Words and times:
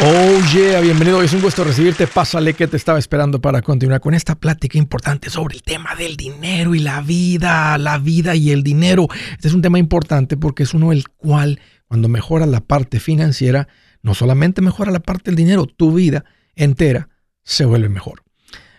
Oh 0.00 0.40
yeah, 0.54 0.80
bienvenido. 0.80 1.20
Es 1.22 1.32
un 1.32 1.42
gusto 1.42 1.64
recibirte. 1.64 2.06
Pásale 2.06 2.54
que 2.54 2.68
te 2.68 2.76
estaba 2.76 3.00
esperando 3.00 3.40
para 3.40 3.62
continuar 3.62 4.00
con 4.00 4.14
esta 4.14 4.36
plática 4.36 4.78
importante 4.78 5.28
sobre 5.28 5.56
el 5.56 5.62
tema 5.64 5.96
del 5.96 6.16
dinero 6.16 6.76
y 6.76 6.78
la 6.78 7.00
vida, 7.00 7.76
la 7.78 7.98
vida 7.98 8.36
y 8.36 8.52
el 8.52 8.62
dinero. 8.62 9.08
Este 9.32 9.48
es 9.48 9.54
un 9.54 9.60
tema 9.60 9.80
importante 9.80 10.36
porque 10.36 10.62
es 10.62 10.72
uno 10.72 10.92
el 10.92 11.08
cual, 11.08 11.58
cuando 11.88 12.08
mejora 12.08 12.46
la 12.46 12.60
parte 12.60 13.00
financiera, 13.00 13.66
no 14.00 14.14
solamente 14.14 14.62
mejora 14.62 14.92
la 14.92 15.00
parte 15.00 15.32
del 15.32 15.36
dinero, 15.36 15.66
tu 15.66 15.92
vida 15.92 16.24
entera 16.54 17.08
se 17.42 17.64
vuelve 17.64 17.88
mejor. 17.88 18.22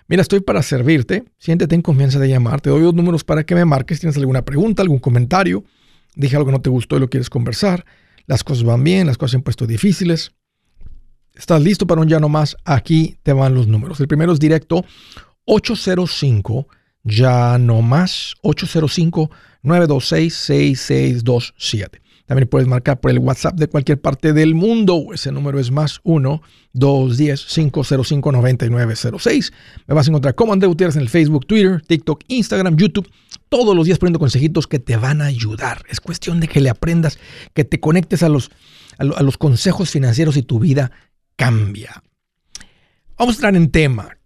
Mira, 0.08 0.22
estoy 0.22 0.40
para 0.40 0.64
servirte. 0.64 1.26
Siéntete 1.38 1.76
en 1.76 1.82
confianza 1.82 2.20
de 2.20 2.30
llamar. 2.30 2.62
Te 2.62 2.70
doy 2.70 2.82
dos 2.82 2.94
números 2.94 3.26
para 3.26 3.44
que 3.44 3.56
me 3.56 3.66
marques. 3.66 4.00
¿Tienes 4.00 4.16
alguna 4.16 4.46
pregunta, 4.46 4.84
algún 4.84 5.00
comentario? 5.00 5.66
Dije 6.16 6.38
algo 6.38 6.46
que 6.46 6.54
no 6.54 6.62
te 6.62 6.70
gustó 6.70 6.96
y 6.96 7.02
lo 7.02 7.10
quieres 7.10 7.30
conversar. 7.30 7.86
Las 8.26 8.46
cosas 8.46 8.64
van 8.64 8.86
bien, 8.86 9.06
las 9.06 9.18
cosas 9.18 9.32
se 9.32 9.38
han 9.38 9.44
puesto 9.44 9.68
difíciles 9.68 10.32
¿Estás 11.36 11.62
listo 11.62 11.88
para 11.88 12.02
un 12.02 12.08
ya 12.08 12.20
no 12.20 12.30
más? 12.30 12.58
Aquí 12.66 13.18
te 13.24 13.34
van 13.34 13.54
los 13.54 13.68
números. 13.68 14.00
El 14.00 14.08
primero 14.08 14.34
es 14.34 14.40
directo 14.40 14.84
805 15.46 16.68
ya 17.04 17.58
no 17.58 17.82
más 17.82 18.36
805 18.42 19.30
926 19.64 20.34
6627. 20.38 22.02
También 22.30 22.48
puedes 22.48 22.68
marcar 22.68 23.00
por 23.00 23.10
el 23.10 23.18
WhatsApp 23.18 23.56
de 23.56 23.68
cualquier 23.68 24.00
parte 24.00 24.34
del 24.34 24.54
mundo. 24.54 25.08
Ese 25.12 25.32
número 25.32 25.60
es 25.60 25.72
más 25.72 26.00
1 26.04 26.42
210 26.74 27.46
505 27.46 28.32
9906. 28.32 29.52
Me 29.88 29.96
vas 29.96 30.08
a 30.08 30.12
encontrar 30.12 30.36
como 30.36 30.54
André 30.54 30.68
Gutiérrez 30.68 30.96
en 30.96 31.02
el 31.02 31.10
Facebook, 31.10 31.48
Twitter, 31.48 31.82
TikTok, 31.82 32.22
Instagram, 32.28 32.78
YouTube. 32.78 33.10
Todos 33.50 33.76
los 33.76 33.88
días 33.88 33.98
poniendo 33.98 34.20
consejitos 34.20 34.68
que 34.68 34.78
te 34.78 34.96
van 34.96 35.24
a 35.24 35.26
ayudar. 35.26 35.82
Es 35.90 36.00
cuestión 36.00 36.40
de 36.40 36.48
que 36.48 36.62
le 36.62 36.70
aprendas, 36.70 37.18
que 37.56 37.64
te 37.64 37.80
conectes 37.80 38.22
a 38.22 38.30
los, 38.30 38.52
a 39.00 39.24
los 39.24 39.38
consejos 39.40 39.90
financieros 39.90 40.38
y 40.38 40.44
tu 40.44 40.60
vida 40.60 40.92
cambia. 41.40 42.04
Vamos 43.18 43.36
a 43.36 43.38
entrar 43.38 43.56
en 43.56 43.72
tema. 43.72 44.18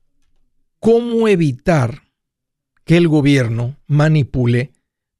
¿Cómo 0.79 1.27
evitar 1.27 2.01
que 2.85 2.97
el 2.97 3.07
gobierno 3.07 3.77
manipule 3.85 4.73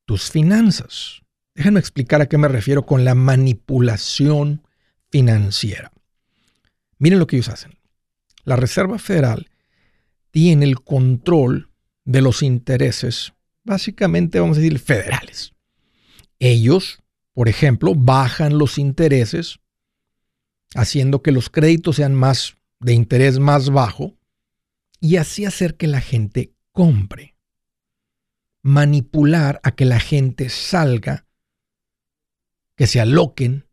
tus 0.05 0.31
finanzas? 0.31 1.21
Déjenme 1.53 1.79
explicar 1.79 2.19
a 2.19 2.25
qué 2.25 2.39
me 2.39 2.47
refiero 2.47 2.87
con 2.87 3.05
la 3.05 3.13
manipulación 3.13 4.63
financiera. 5.11 5.91
Miren 6.97 7.19
lo 7.19 7.27
que 7.27 7.35
ellos 7.35 7.49
hacen. 7.49 7.77
La 8.43 8.55
Reserva 8.55 8.97
Federal 8.97 9.51
tiene 10.31 10.65
el 10.65 10.81
control 10.81 11.69
de 12.05 12.23
los 12.23 12.41
intereses, 12.41 13.33
básicamente 13.63 14.39
vamos 14.39 14.57
a 14.57 14.61
decir 14.61 14.79
federales. 14.79 15.53
Ellos, 16.39 17.03
por 17.33 17.49
ejemplo, 17.49 17.93
bajan 17.93 18.57
los 18.57 18.79
intereses 18.79 19.59
haciendo 20.75 21.21
que 21.21 21.31
los 21.31 21.49
créditos 21.49 21.97
sean 21.97 22.15
más 22.15 22.55
de 22.79 22.93
interés 22.93 23.39
más 23.39 23.69
bajo 23.69 24.17
y 24.99 25.17
así 25.17 25.45
hacer 25.45 25.75
que 25.75 25.87
la 25.87 26.01
gente 26.01 26.53
compre. 26.71 27.35
Manipular 28.61 29.59
a 29.63 29.71
que 29.71 29.85
la 29.85 29.99
gente 29.99 30.49
salga, 30.49 31.25
que 32.75 32.87
se 32.87 33.01
aloquen, 33.01 33.67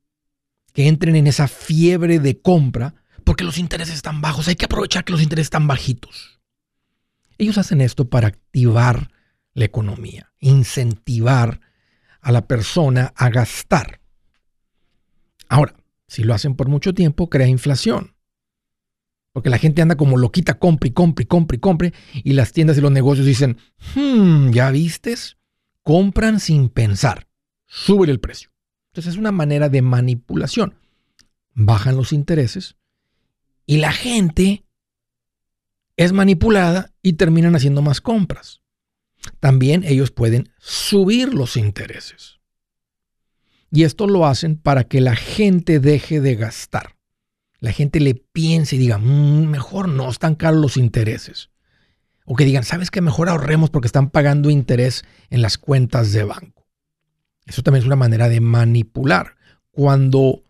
que 0.72 0.88
entren 0.88 1.16
en 1.16 1.26
esa 1.26 1.48
fiebre 1.48 2.18
de 2.18 2.40
compra, 2.40 2.94
porque 3.24 3.44
los 3.44 3.58
intereses 3.58 3.94
están 3.94 4.20
bajos. 4.20 4.48
Hay 4.48 4.56
que 4.56 4.64
aprovechar 4.64 5.04
que 5.04 5.12
los 5.12 5.22
intereses 5.22 5.46
están 5.46 5.66
bajitos. 5.66 6.40
Ellos 7.38 7.58
hacen 7.58 7.80
esto 7.80 8.10
para 8.10 8.28
activar 8.28 9.10
la 9.54 9.64
economía, 9.64 10.32
incentivar 10.40 11.60
a 12.20 12.32
la 12.32 12.46
persona 12.46 13.12
a 13.16 13.30
gastar. 13.30 14.00
Ahora, 15.48 15.74
si 16.10 16.24
lo 16.24 16.34
hacen 16.34 16.56
por 16.56 16.68
mucho 16.68 16.92
tiempo, 16.92 17.30
crea 17.30 17.46
inflación. 17.46 18.16
Porque 19.32 19.48
la 19.48 19.58
gente 19.58 19.80
anda 19.80 19.96
como 19.96 20.16
loquita, 20.16 20.58
compre 20.58 20.88
y 20.88 20.92
compre 20.92 21.22
y 21.22 21.26
compre 21.26 21.56
y 21.56 21.60
compre. 21.60 21.94
Y 22.24 22.32
las 22.32 22.52
tiendas 22.52 22.76
y 22.76 22.80
los 22.80 22.90
negocios 22.90 23.28
dicen, 23.28 23.58
hmm, 23.94 24.50
¿ya 24.50 24.72
vistes? 24.72 25.38
Compran 25.84 26.40
sin 26.40 26.68
pensar. 26.68 27.28
Sube 27.64 28.10
el 28.10 28.18
precio. 28.18 28.50
Entonces 28.88 29.12
es 29.12 29.20
una 29.20 29.30
manera 29.30 29.68
de 29.68 29.82
manipulación. 29.82 30.74
Bajan 31.54 31.94
los 31.94 32.12
intereses 32.12 32.74
y 33.64 33.76
la 33.76 33.92
gente 33.92 34.64
es 35.96 36.12
manipulada 36.12 36.92
y 37.02 37.12
terminan 37.12 37.54
haciendo 37.54 37.82
más 37.82 38.00
compras. 38.00 38.62
También 39.38 39.84
ellos 39.84 40.10
pueden 40.10 40.50
subir 40.58 41.32
los 41.32 41.56
intereses. 41.56 42.39
Y 43.70 43.84
esto 43.84 44.06
lo 44.06 44.26
hacen 44.26 44.56
para 44.56 44.84
que 44.84 45.00
la 45.00 45.14
gente 45.14 45.78
deje 45.78 46.20
de 46.20 46.34
gastar. 46.34 46.96
La 47.60 47.72
gente 47.72 48.00
le 48.00 48.14
piense 48.14 48.76
y 48.76 48.78
diga, 48.78 48.98
mm, 48.98 49.46
mejor 49.46 49.88
no, 49.88 50.08
están 50.10 50.34
caros 50.34 50.60
los 50.60 50.76
intereses. 50.76 51.50
O 52.24 52.34
que 52.34 52.44
digan, 52.44 52.64
¿sabes 52.64 52.90
qué? 52.90 53.00
Mejor 53.00 53.28
ahorremos 53.28 53.70
porque 53.70 53.86
están 53.86 54.10
pagando 54.10 54.50
interés 54.50 55.04
en 55.30 55.42
las 55.42 55.58
cuentas 55.58 56.12
de 56.12 56.24
banco. 56.24 56.66
Eso 57.46 57.62
también 57.62 57.82
es 57.82 57.86
una 57.86 57.96
manera 57.96 58.28
de 58.28 58.40
manipular. 58.40 59.36
Cuando, 59.70 60.42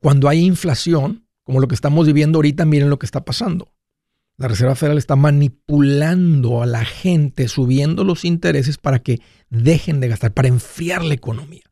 cuando 0.00 0.28
hay 0.28 0.40
inflación, 0.40 1.26
como 1.42 1.60
lo 1.60 1.68
que 1.68 1.74
estamos 1.74 2.06
viviendo 2.06 2.38
ahorita, 2.38 2.64
miren 2.64 2.90
lo 2.90 2.98
que 2.98 3.06
está 3.06 3.24
pasando. 3.24 3.72
La 4.36 4.48
Reserva 4.48 4.74
Federal 4.74 4.98
está 4.98 5.14
manipulando 5.16 6.62
a 6.62 6.66
la 6.66 6.84
gente, 6.84 7.46
subiendo 7.46 8.02
los 8.02 8.24
intereses 8.24 8.78
para 8.78 9.00
que 9.00 9.20
dejen 9.50 10.00
de 10.00 10.08
gastar, 10.08 10.32
para 10.32 10.48
enfriar 10.48 11.04
la 11.04 11.14
economía. 11.14 11.62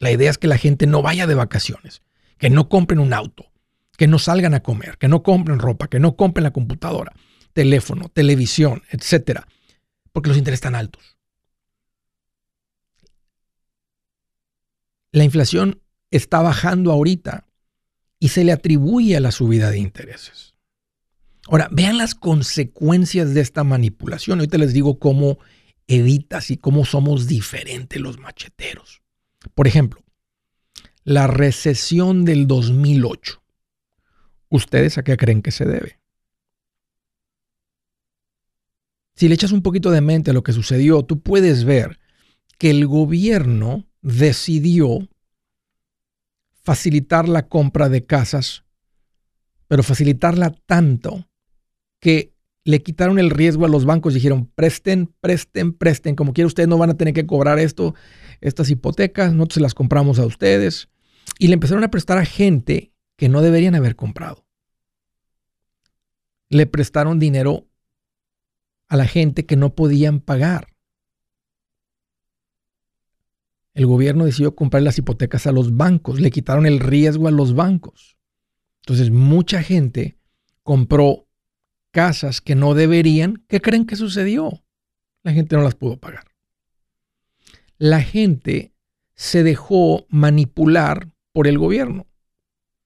La 0.00 0.10
idea 0.10 0.30
es 0.30 0.38
que 0.38 0.48
la 0.48 0.58
gente 0.58 0.86
no 0.86 1.02
vaya 1.02 1.26
de 1.26 1.34
vacaciones, 1.34 2.02
que 2.38 2.50
no 2.50 2.68
compren 2.68 2.98
un 2.98 3.12
auto, 3.12 3.52
que 3.96 4.08
no 4.08 4.18
salgan 4.18 4.54
a 4.54 4.62
comer, 4.62 4.96
que 4.96 5.08
no 5.08 5.22
compren 5.22 5.58
ropa, 5.58 5.88
que 5.88 6.00
no 6.00 6.16
compren 6.16 6.42
la 6.42 6.52
computadora, 6.52 7.12
teléfono, 7.52 8.08
televisión, 8.08 8.82
etcétera, 8.90 9.46
porque 10.10 10.30
los 10.30 10.38
intereses 10.38 10.60
están 10.60 10.74
altos. 10.74 11.18
La 15.12 15.22
inflación 15.22 15.82
está 16.10 16.40
bajando 16.40 16.92
ahorita 16.92 17.46
y 18.18 18.28
se 18.28 18.42
le 18.42 18.52
atribuye 18.52 19.16
a 19.16 19.20
la 19.20 19.32
subida 19.32 19.70
de 19.70 19.78
intereses. 19.78 20.54
Ahora, 21.48 21.68
vean 21.72 21.98
las 21.98 22.14
consecuencias 22.14 23.34
de 23.34 23.40
esta 23.40 23.64
manipulación. 23.64 24.38
Ahorita 24.38 24.56
les 24.56 24.72
digo 24.72 24.98
cómo 24.98 25.38
evitas 25.88 26.50
y 26.50 26.56
cómo 26.56 26.84
somos 26.84 27.26
diferentes 27.26 28.00
los 28.00 28.18
macheteros. 28.18 28.99
Por 29.54 29.66
ejemplo, 29.66 30.02
la 31.04 31.26
recesión 31.26 32.24
del 32.24 32.46
2008. 32.46 33.42
¿Ustedes 34.48 34.98
a 34.98 35.02
qué 35.02 35.16
creen 35.16 35.42
que 35.42 35.50
se 35.50 35.64
debe? 35.64 36.00
Si 39.14 39.28
le 39.28 39.34
echas 39.34 39.52
un 39.52 39.62
poquito 39.62 39.90
de 39.90 40.00
mente 40.00 40.30
a 40.30 40.34
lo 40.34 40.42
que 40.42 40.52
sucedió, 40.52 41.04
tú 41.04 41.20
puedes 41.20 41.64
ver 41.64 41.98
que 42.58 42.70
el 42.70 42.86
gobierno 42.86 43.86
decidió 44.02 45.08
facilitar 46.62 47.28
la 47.28 47.48
compra 47.48 47.88
de 47.88 48.04
casas, 48.06 48.64
pero 49.68 49.82
facilitarla 49.82 50.50
tanto 50.66 51.28
que 52.00 52.34
le 52.64 52.82
quitaron 52.82 53.18
el 53.18 53.30
riesgo 53.30 53.64
a 53.64 53.68
los 53.68 53.84
bancos, 53.84 54.14
dijeron, 54.14 54.46
presten, 54.54 55.12
presten, 55.20 55.72
presten, 55.72 56.14
como 56.14 56.32
quiera 56.32 56.46
ustedes 56.46 56.68
no 56.68 56.78
van 56.78 56.90
a 56.90 56.96
tener 56.96 57.14
que 57.14 57.26
cobrar 57.26 57.58
esto, 57.58 57.94
estas 58.40 58.70
hipotecas, 58.70 59.32
nosotros 59.32 59.54
se 59.54 59.60
las 59.60 59.74
compramos 59.74 60.18
a 60.18 60.26
ustedes. 60.26 60.88
Y 61.38 61.48
le 61.48 61.54
empezaron 61.54 61.84
a 61.84 61.90
prestar 61.90 62.18
a 62.18 62.24
gente 62.24 62.92
que 63.16 63.28
no 63.28 63.42
deberían 63.42 63.74
haber 63.74 63.96
comprado. 63.96 64.46
Le 66.48 66.66
prestaron 66.66 67.18
dinero 67.18 67.68
a 68.88 68.96
la 68.96 69.06
gente 69.06 69.46
que 69.46 69.56
no 69.56 69.74
podían 69.74 70.20
pagar. 70.20 70.68
El 73.72 73.86
gobierno 73.86 74.24
decidió 74.24 74.56
comprar 74.56 74.82
las 74.82 74.98
hipotecas 74.98 75.46
a 75.46 75.52
los 75.52 75.76
bancos, 75.76 76.20
le 76.20 76.30
quitaron 76.30 76.66
el 76.66 76.80
riesgo 76.80 77.28
a 77.28 77.30
los 77.30 77.54
bancos. 77.54 78.18
Entonces 78.82 79.10
mucha 79.10 79.62
gente 79.62 80.18
compró 80.62 81.28
casas 81.92 82.40
que 82.40 82.56
no 82.56 82.74
deberían. 82.74 83.44
¿Qué 83.46 83.60
creen 83.60 83.86
que 83.86 83.96
sucedió? 83.96 84.64
La 85.22 85.32
gente 85.32 85.54
no 85.56 85.62
las 85.62 85.76
pudo 85.76 85.98
pagar 85.98 86.29
la 87.80 88.02
gente 88.02 88.74
se 89.16 89.42
dejó 89.42 90.06
manipular 90.10 91.10
por 91.32 91.48
el 91.48 91.58
gobierno, 91.58 92.06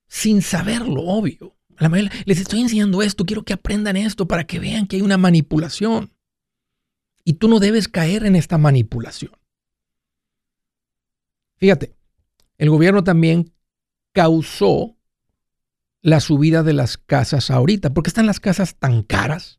sin 0.06 0.40
saberlo, 0.40 1.02
obvio. 1.02 1.56
La 1.78 1.88
les 1.88 2.38
estoy 2.38 2.60
enseñando 2.60 3.02
esto, 3.02 3.26
quiero 3.26 3.42
que 3.42 3.52
aprendan 3.52 3.96
esto 3.96 4.28
para 4.28 4.44
que 4.44 4.60
vean 4.60 4.86
que 4.86 4.96
hay 4.96 5.02
una 5.02 5.18
manipulación. 5.18 6.12
Y 7.24 7.34
tú 7.34 7.48
no 7.48 7.58
debes 7.58 7.88
caer 7.88 8.24
en 8.24 8.36
esta 8.36 8.56
manipulación. 8.56 9.32
Fíjate, 11.56 11.96
el 12.56 12.70
gobierno 12.70 13.02
también 13.02 13.52
causó 14.12 14.96
la 16.02 16.20
subida 16.20 16.62
de 16.62 16.74
las 16.74 16.98
casas 16.98 17.50
ahorita. 17.50 17.92
¿Por 17.92 18.04
qué 18.04 18.08
están 18.08 18.26
las 18.26 18.38
casas 18.38 18.76
tan 18.76 19.02
caras? 19.02 19.58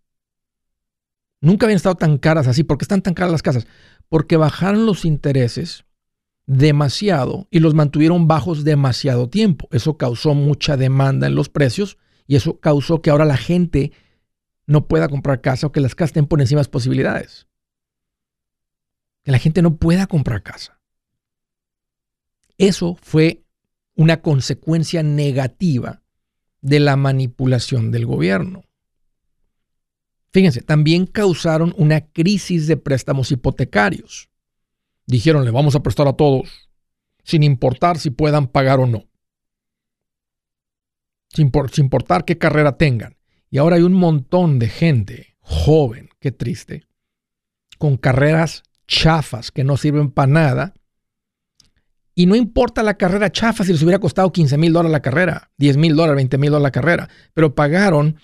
Nunca 1.42 1.66
habían 1.66 1.78
estado 1.78 1.96
tan 1.96 2.18
caras 2.18 2.48
así. 2.48 2.64
¿Por 2.64 2.78
qué 2.78 2.86
están 2.86 3.02
tan 3.02 3.14
caras 3.14 3.32
las 3.32 3.44
casas? 3.44 3.68
Porque 4.10 4.38
bajaron 4.38 4.86
los 4.86 5.06
intereses 5.06 5.86
demasiado 6.48 7.48
y 7.50 7.60
los 7.60 7.74
mantuvieron 7.74 8.28
bajos 8.28 8.64
demasiado 8.64 9.30
tiempo. 9.30 9.68
Eso 9.72 9.98
causó 9.98 10.34
mucha 10.34 10.78
demanda 10.78 11.28
en 11.28 11.36
los 11.36 11.50
precios 11.50 11.98
y 12.28 12.36
eso 12.36 12.60
causó 12.60 13.02
que 13.02 13.10
ahora 13.10 13.26
la 13.26 13.38
gente 13.38 13.92
no 14.68 14.88
pueda 14.88 15.08
comprar 15.08 15.42
casa 15.42 15.68
o 15.68 15.72
que 15.72 15.80
las 15.80 15.96
casas 15.96 16.10
estén 16.10 16.28
por 16.28 16.42
encima 16.42 16.60
de 16.60 16.64
las 16.64 16.70
posibilidades. 16.70 17.48
Que 19.24 19.32
la 19.32 19.40
gente 19.40 19.62
no 19.62 19.78
pueda 19.78 20.08
comprar 20.08 20.44
casa. 20.44 20.80
Eso 22.58 22.98
fue 23.02 23.44
una 23.96 24.22
consecuencia 24.22 25.04
negativa 25.04 26.02
de 26.62 26.80
la 26.80 26.96
manipulación 26.96 27.92
del 27.92 28.06
gobierno. 28.06 28.65
Fíjense, 30.36 30.62
también 30.62 31.06
causaron 31.06 31.74
una 31.78 32.02
crisis 32.02 32.68
de 32.68 32.76
préstamos 32.76 33.32
hipotecarios. 33.32 34.30
Dijeron, 35.08 35.46
le 35.46 35.52
vamos 35.52 35.76
a 35.76 35.80
prestar 35.82 36.10
a 36.10 36.18
todos, 36.18 36.70
sin 37.24 37.42
importar 37.42 37.98
si 37.98 38.10
puedan 38.10 38.48
pagar 38.48 38.82
o 38.82 38.86
no. 38.86 39.06
Sin, 41.30 41.54
importar 41.78 42.26
qué 42.26 42.38
carrera 42.38 42.76
tengan. 42.76 43.16
Y 43.50 43.60
ahora 43.60 43.78
hay 43.78 43.84
un 43.84 43.94
montón 43.94 44.60
de 44.60 44.68
gente 44.68 45.38
joven, 45.40 46.10
qué 46.20 46.34
triste, 46.34 46.86
con 47.78 47.96
carreras 47.96 48.64
chafas 48.88 49.52
que 49.52 49.64
no 49.64 49.78
sirven 49.78 50.12
para 50.12 50.34
nada. 50.34 50.74
Y 52.14 52.26
no 52.26 52.36
importa 52.36 52.84
la 52.84 52.98
carrera 52.98 53.32
chafa 53.32 53.64
si 53.64 53.72
les 53.72 53.82
hubiera 53.84 54.00
costado 54.00 54.34
15 54.34 54.58
mil 54.58 54.74
dólares 54.74 54.92
la 54.92 55.02
carrera, 55.02 55.52
10 55.60 55.78
mil 55.78 55.96
dólares, 55.96 56.18
20 56.18 56.38
mil 56.40 56.52
dólares 56.52 56.64
la 56.64 56.72
carrera, 56.72 57.10
pero 57.34 57.56
pagaron 57.56 58.18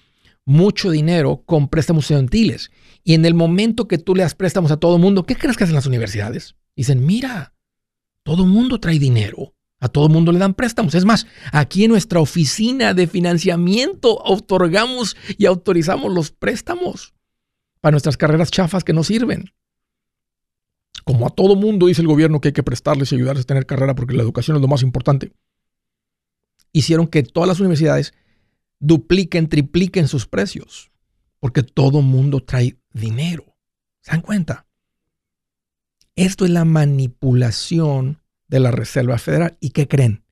mucho 0.46 0.92
dinero 0.92 1.44
con 1.46 1.68
préstamos 1.68 2.06
estudiantiles. 2.06 2.72
Y 3.04 3.14
en 3.14 3.26
el 3.26 3.34
momento 3.34 3.88
que 3.88 3.98
tú 3.98 4.16
le 4.16 4.24
das 4.24 4.36
préstamos 4.36 4.72
a 4.72 4.78
todo 4.78 4.96
el 4.96 5.02
mundo, 5.02 5.26
¿qué 5.26 5.36
crees 5.36 5.58
que 5.58 5.64
hacen 5.64 5.76
las 5.76 5.86
universidades? 5.86 6.56
Dicen, 6.76 7.06
mira, 7.06 7.54
todo 8.24 8.44
el 8.44 8.50
mundo 8.50 8.80
trae 8.80 9.00
dinero. 9.00 9.54
A 9.80 9.88
todo 9.88 10.06
el 10.06 10.14
mundo 10.14 10.32
le 10.32 10.38
dan 10.38 10.54
préstamos. 10.54 10.94
Es 10.94 11.06
más, 11.06 11.26
aquí 11.52 11.86
en 11.86 11.92
nuestra 11.92 12.20
oficina 12.20 12.94
de 12.94 13.08
financiamiento 13.08 14.16
otorgamos 14.24 15.18
y 15.40 15.48
autorizamos 15.48 16.14
los 16.14 16.32
préstamos 16.32 17.16
para 17.80 17.94
nuestras 17.94 18.16
carreras 18.16 18.52
chafas 18.52 18.84
que 18.84 18.94
no 18.94 19.04
sirven. 19.04 19.52
Como 21.04 21.26
a 21.26 21.32
todo 21.32 21.56
mundo 21.56 21.88
dice 21.88 22.02
el 22.02 22.08
gobierno 22.08 22.40
que 22.40 22.50
hay 22.50 22.54
que 22.54 22.62
prestarles 22.62 23.12
y 23.12 23.16
ayudarles 23.16 23.46
a 23.46 23.48
tener 23.48 23.66
carrera 23.66 23.96
porque 23.96 24.14
la 24.14 24.22
educación 24.22 24.56
es 24.56 24.62
lo 24.62 24.68
más 24.68 24.84
importante. 24.84 25.34
Hicieron 26.74 27.08
que 27.08 27.24
todas 27.24 27.48
las 27.48 27.60
universidades 27.60 28.14
dupliquen, 28.82 29.48
tripliquen 29.48 30.10
sus 30.10 30.28
precios, 30.28 30.92
porque 31.40 31.64
todo 31.64 32.02
mundo 32.02 32.42
trae 32.42 32.78
dinero. 32.92 33.56
¿Se 34.02 34.12
dan 34.12 34.22
cuenta? 34.22 34.68
Esto 36.16 36.44
es 36.44 36.52
la 36.52 36.66
manipulación 36.66 38.22
de 38.48 38.60
la 38.60 38.72
Reserva 38.72 39.18
Federal. 39.18 39.58
¿Y 39.62 39.70
qué 39.70 39.88
creen? 39.88 40.26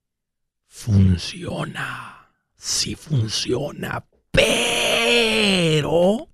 Funciona. 0.67 2.33
Sí 2.57 2.95
funciona. 2.95 4.05
Pero 4.31 6.29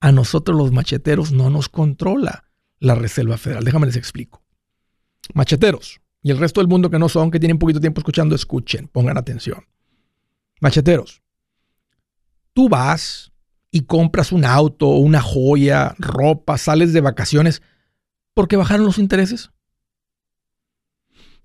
a 0.00 0.12
nosotros 0.12 0.56
los 0.56 0.72
macheteros 0.72 1.32
no 1.32 1.48
nos 1.48 1.68
controla 1.68 2.44
la 2.78 2.94
Reserva 2.94 3.38
Federal. 3.38 3.64
Déjame 3.64 3.86
les 3.86 3.96
explico. 3.96 4.42
Macheteros 5.32 6.00
y 6.22 6.30
el 6.30 6.38
resto 6.38 6.60
del 6.60 6.68
mundo 6.68 6.90
que 6.90 6.98
no 6.98 7.08
son, 7.08 7.30
que 7.30 7.40
tienen 7.40 7.58
poquito 7.58 7.80
tiempo 7.80 8.00
escuchando, 8.00 8.34
escuchen, 8.34 8.88
pongan 8.88 9.16
atención. 9.16 9.64
Macheteros, 10.60 11.22
tú 12.52 12.68
vas 12.68 13.32
y 13.70 13.82
compras 13.82 14.32
un 14.32 14.44
auto, 14.44 14.88
una 14.88 15.20
joya, 15.20 15.94
ropa, 15.98 16.56
sales 16.56 16.92
de 16.92 17.00
vacaciones 17.00 17.62
porque 18.32 18.56
bajaron 18.56 18.86
los 18.86 18.98
intereses. 18.98 19.50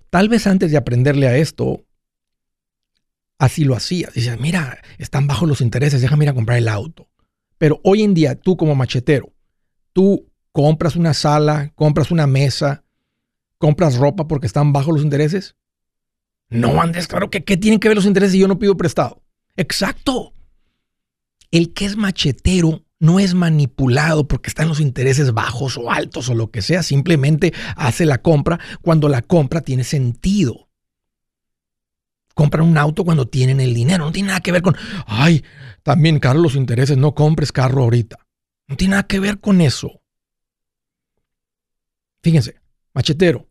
Tal 0.09 0.29
vez 0.29 0.47
antes 0.47 0.71
de 0.71 0.77
aprenderle 0.77 1.27
a 1.27 1.37
esto, 1.37 1.85
así 3.37 3.63
lo 3.63 3.75
hacías. 3.75 4.13
Dices, 4.13 4.39
mira, 4.39 4.81
están 4.97 5.27
bajos 5.27 5.47
los 5.47 5.61
intereses, 5.61 6.01
déjame 6.01 6.25
ir 6.25 6.29
a 6.29 6.33
comprar 6.33 6.57
el 6.57 6.67
auto. 6.67 7.09
Pero 7.57 7.79
hoy 7.83 8.01
en 8.03 8.13
día, 8.13 8.35
tú 8.35 8.57
como 8.57 8.75
machetero, 8.75 9.33
tú 9.93 10.31
compras 10.51 10.95
una 10.95 11.13
sala, 11.13 11.71
compras 11.75 12.11
una 12.11 12.27
mesa, 12.27 12.83
compras 13.57 13.95
ropa 13.95 14.27
porque 14.27 14.47
están 14.47 14.73
bajos 14.73 14.93
los 14.93 15.03
intereses. 15.03 15.55
No, 16.51 16.81
Andrés, 16.81 17.07
claro 17.07 17.29
que 17.29 17.45
¿qué 17.45 17.55
tienen 17.55 17.79
que 17.79 17.87
ver 17.87 17.95
los 17.95 18.05
intereses 18.05 18.33
si 18.33 18.39
yo 18.39 18.47
no 18.47 18.59
pido 18.59 18.75
prestado? 18.75 19.23
Exacto. 19.55 20.33
El 21.49 21.73
que 21.73 21.85
es 21.85 21.95
machetero 21.95 22.85
no 22.99 23.19
es 23.19 23.33
manipulado 23.33 24.27
porque 24.27 24.49
están 24.49 24.67
los 24.67 24.81
intereses 24.81 25.33
bajos 25.33 25.77
o 25.77 25.89
altos 25.89 26.29
o 26.29 26.35
lo 26.35 26.51
que 26.51 26.61
sea, 26.61 26.83
simplemente 26.83 27.53
hace 27.75 28.05
la 28.05 28.21
compra 28.21 28.59
cuando 28.81 29.07
la 29.07 29.21
compra 29.21 29.61
tiene 29.61 29.83
sentido. 29.85 30.69
Compran 32.35 32.65
un 32.65 32.77
auto 32.77 33.05
cuando 33.05 33.27
tienen 33.27 33.59
el 33.61 33.73
dinero, 33.73 34.05
no 34.05 34.11
tiene 34.11 34.27
nada 34.27 34.41
que 34.41 34.51
ver 34.51 34.61
con, 34.61 34.75
ay, 35.07 35.43
también 35.83 36.19
caro 36.19 36.39
los 36.39 36.55
intereses, 36.55 36.97
no 36.97 37.15
compres 37.15 37.51
carro 37.51 37.83
ahorita. 37.83 38.17
No 38.67 38.75
tiene 38.75 38.91
nada 38.91 39.07
que 39.07 39.19
ver 39.19 39.39
con 39.39 39.61
eso. 39.61 40.01
Fíjense, 42.21 42.61
machetero, 42.93 43.49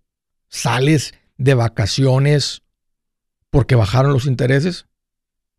sales 0.48 1.14
de 1.38 1.54
vacaciones 1.54 2.62
porque 3.50 3.74
bajaron 3.74 4.12
los 4.12 4.26
intereses? 4.26 4.86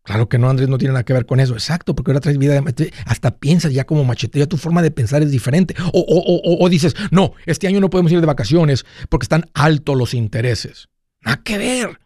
Claro 0.04 0.28
que 0.28 0.36
no, 0.36 0.50
Andrés, 0.50 0.68
no 0.68 0.78
tiene 0.78 0.92
nada 0.92 1.04
que 1.04 1.12
ver 1.12 1.26
con 1.26 1.38
eso. 1.38 1.54
Exacto, 1.54 1.94
porque 1.94 2.10
ahora 2.10 2.20
traes 2.20 2.36
vida 2.36 2.60
de 2.60 2.92
Hasta 3.06 3.38
piensas 3.38 3.72
ya 3.72 3.84
como 3.84 4.04
machetero, 4.04 4.48
tu 4.48 4.56
forma 4.56 4.82
de 4.82 4.90
pensar 4.90 5.22
es 5.22 5.30
diferente. 5.30 5.74
O, 5.92 6.00
o, 6.00 6.64
o, 6.64 6.68
dices, 6.68 6.96
no, 7.10 7.34
este 7.46 7.68
año 7.68 7.80
no 7.80 7.90
podemos 7.90 8.10
ir 8.10 8.20
de 8.20 8.26
vacaciones 8.26 8.84
porque 9.08 9.24
están 9.24 9.48
altos 9.54 9.96
los 9.96 10.14
intereses. 10.14 10.88
Nada 11.20 11.40
que 11.44 11.56
ver. 11.56 12.00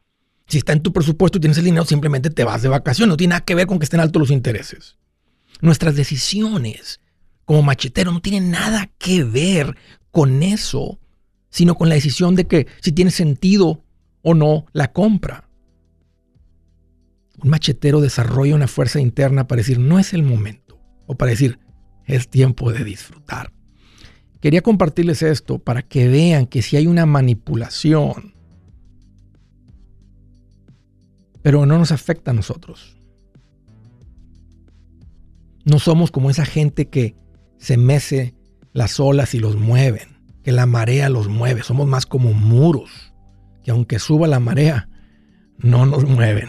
Si 0.47 0.59
está 0.59 0.75
en 0.75 0.83
tu 0.83 0.93
presupuesto 0.93 1.39
y 1.39 1.41
tienes 1.41 1.59
el 1.59 1.65
dinero, 1.65 1.87
simplemente 1.87 2.29
te 2.29 2.45
vas 2.45 2.63
de 2.63 2.69
vacaciones. 2.69 3.09
No 3.09 3.17
tiene 3.17 3.31
nada 3.31 3.45
que 3.45 3.55
ver 3.55 3.67
con 3.67 3.79
que 3.79 3.85
estén 3.85 4.01
altos 4.01 4.21
los 4.21 4.31
intereses. 4.31 4.97
Nuestras 5.63 5.97
decisiones 5.97 7.01
como 7.47 7.63
machetero 7.63 8.13
no 8.13 8.21
tienen 8.21 8.51
nada 8.51 8.91
que 8.99 9.25
ver 9.25 9.75
con 10.11 10.43
eso, 10.43 10.99
sino 11.49 11.77
con 11.77 11.89
la 11.89 11.95
decisión 11.95 12.35
de 12.35 12.47
que 12.47 12.67
si 12.83 12.93
tiene 12.93 13.11
sentido 13.11 13.83
o 14.23 14.35
no 14.35 14.67
la 14.73 14.93
compra. 14.93 15.46
Un 17.43 17.51
machetero 17.51 18.01
desarrolla 18.01 18.55
una 18.55 18.69
fuerza 18.69 19.01
interna 19.01 19.47
para 19.47 19.61
decir, 19.61 19.79
no 19.79 19.99
es 19.99 20.13
el 20.15 20.23
momento, 20.23 20.81
o 21.07 21.17
para 21.17 21.31
decir, 21.31 21.59
es 22.05 22.29
tiempo 22.29 22.73
de 22.73 22.85
disfrutar. 22.85 23.53
Quería 24.41 24.63
compartirles 24.63 25.23
esto 25.23 25.59
para 25.59 25.83
que 25.83 26.09
vean 26.09 26.47
que 26.47 26.63
si 26.63 26.77
hay 26.77 26.87
una 26.87 27.05
manipulación, 27.07 28.35
pero 31.43 31.67
no 31.67 31.79
nos 31.79 31.93
afecta 31.93 32.31
a 32.31 32.35
nosotros. 32.35 32.97
No 35.65 35.79
somos 35.79 36.11
como 36.11 36.31
esa 36.31 36.45
gente 36.45 36.89
que 36.89 37.17
se 37.59 37.77
mece 37.77 38.35
las 38.73 39.01
olas 39.01 39.35
y 39.35 39.41
los 39.41 39.57
mueven, 39.57 40.17
que 40.45 40.53
la 40.53 40.67
marea 40.67 41.09
los 41.09 41.29
mueve. 41.29 41.63
Somos 41.63 41.89
más 41.89 42.07
como 42.07 42.33
muros, 42.33 43.13
que 43.65 43.73
aunque 43.73 43.99
suba 43.99 44.29
la 44.29 44.39
marea, 44.39 44.89
no 45.59 45.87
nos 45.87 46.05
mueven. 46.05 46.49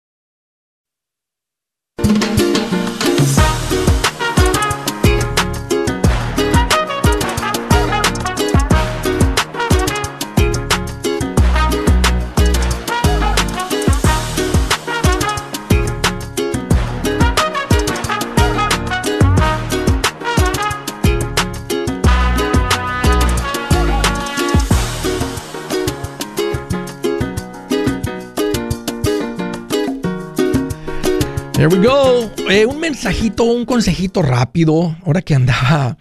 Here 31.61 31.67
we 31.67 31.85
go. 31.85 32.31
Eh, 32.49 32.65
un 32.65 32.79
mensajito, 32.79 33.43
un 33.43 33.65
consejito 33.65 34.23
rápido. 34.23 34.97
Ahora 35.05 35.21
que 35.21 35.35
andaba 35.35 35.95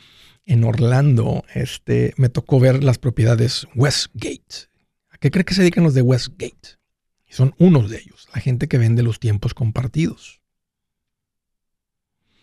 en 0.47 0.65
Orlando, 0.65 1.45
este, 1.55 2.15
me 2.17 2.31
tocó 2.31 2.59
ver 2.59 2.83
las 2.83 2.97
propiedades 2.97 3.67
Westgate. 3.75 4.71
¿A 5.11 5.19
qué 5.19 5.31
cree 5.31 5.45
que 5.45 5.53
se 5.53 5.61
dedican 5.61 5.85
los 5.85 5.93
de 5.93 6.01
Westgate? 6.01 6.79
son 7.29 7.55
unos 7.59 7.91
de 7.91 7.99
ellos, 7.99 8.27
la 8.35 8.41
gente 8.41 8.69
que 8.69 8.79
vende 8.79 9.03
los 9.03 9.21
tiempos 9.21 9.53
compartidos. 9.53 10.41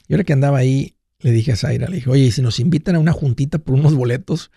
Y 0.07 0.13
ahora 0.13 0.23
que 0.23 0.33
andaba 0.33 0.59
ahí, 0.59 0.93
le 1.17 1.31
dije 1.31 1.53
a 1.53 1.55
Zaira, 1.55 1.87
le 1.87 1.95
dije, 1.95 2.11
oye, 2.11 2.31
si 2.31 2.43
nos 2.43 2.59
invitan 2.59 2.97
a 2.97 2.99
una 2.99 3.13
juntita 3.13 3.57
por 3.57 3.73
unos 3.73 3.95
boletos? 3.95 4.51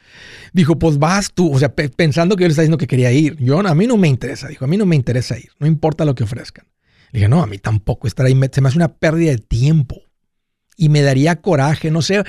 Dijo, 0.53 0.79
pues 0.79 0.99
vas 0.99 1.33
tú. 1.33 1.51
O 1.51 1.59
sea, 1.59 1.75
pensando 1.75 2.37
que 2.37 2.45
él 2.45 2.51
está 2.51 2.61
diciendo 2.61 2.77
que 2.77 2.87
quería 2.87 3.11
ir. 3.11 3.37
Yo, 3.39 3.59
a 3.59 3.75
mí 3.75 3.87
no 3.87 3.97
me 3.97 4.09
interesa. 4.09 4.49
Dijo, 4.49 4.67
a 4.67 4.69
mí 4.69 4.77
no 4.77 4.85
me 4.85 4.97
interesa 4.97 5.39
ir. 5.39 5.49
No 5.59 5.67
importa 5.67 6.05
lo 6.05 6.15
que 6.15 6.25
ofrezcan. 6.25 6.67
Le 7.13 7.21
dije, 7.21 7.29
no, 7.29 7.43
a 7.43 7.47
mí 7.47 7.59
tampoco 7.59 8.07
estar 8.07 8.27
ahí 8.27 8.39
se 8.53 8.61
me 8.61 8.69
hace 8.69 8.79
una 8.79 8.95
pérdida 8.95 9.31
de 9.31 9.39
tiempo. 9.39 10.03
Y 10.77 10.89
me 10.89 11.03
daría 11.03 11.41
coraje, 11.41 11.91
no 11.91 12.03
sé. 12.03 12.23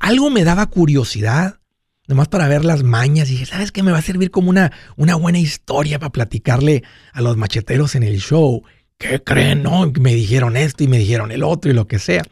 Algo 0.00 0.30
me 0.30 0.44
daba 0.44 0.66
curiosidad, 0.66 1.60
nomás 2.06 2.28
para 2.28 2.48
ver 2.48 2.64
las 2.64 2.82
mañas. 2.82 3.28
Y 3.28 3.32
dije, 3.32 3.46
¿sabes 3.46 3.72
qué? 3.72 3.82
Me 3.82 3.92
va 3.92 3.98
a 3.98 4.02
servir 4.02 4.30
como 4.30 4.50
una, 4.50 4.72
una 4.96 5.14
buena 5.14 5.38
historia 5.38 5.98
para 5.98 6.12
platicarle 6.12 6.82
a 7.12 7.22
los 7.22 7.36
macheteros 7.36 7.94
en 7.94 8.02
el 8.02 8.18
show. 8.18 8.62
¿Qué 8.98 9.22
creen? 9.22 9.62
No, 9.62 9.90
me 10.00 10.14
dijeron 10.14 10.56
esto 10.56 10.84
y 10.84 10.88
me 10.88 10.98
dijeron 10.98 11.30
el 11.32 11.42
otro 11.42 11.70
y 11.70 11.74
lo 11.74 11.86
que 11.86 11.98
sea. 11.98 12.22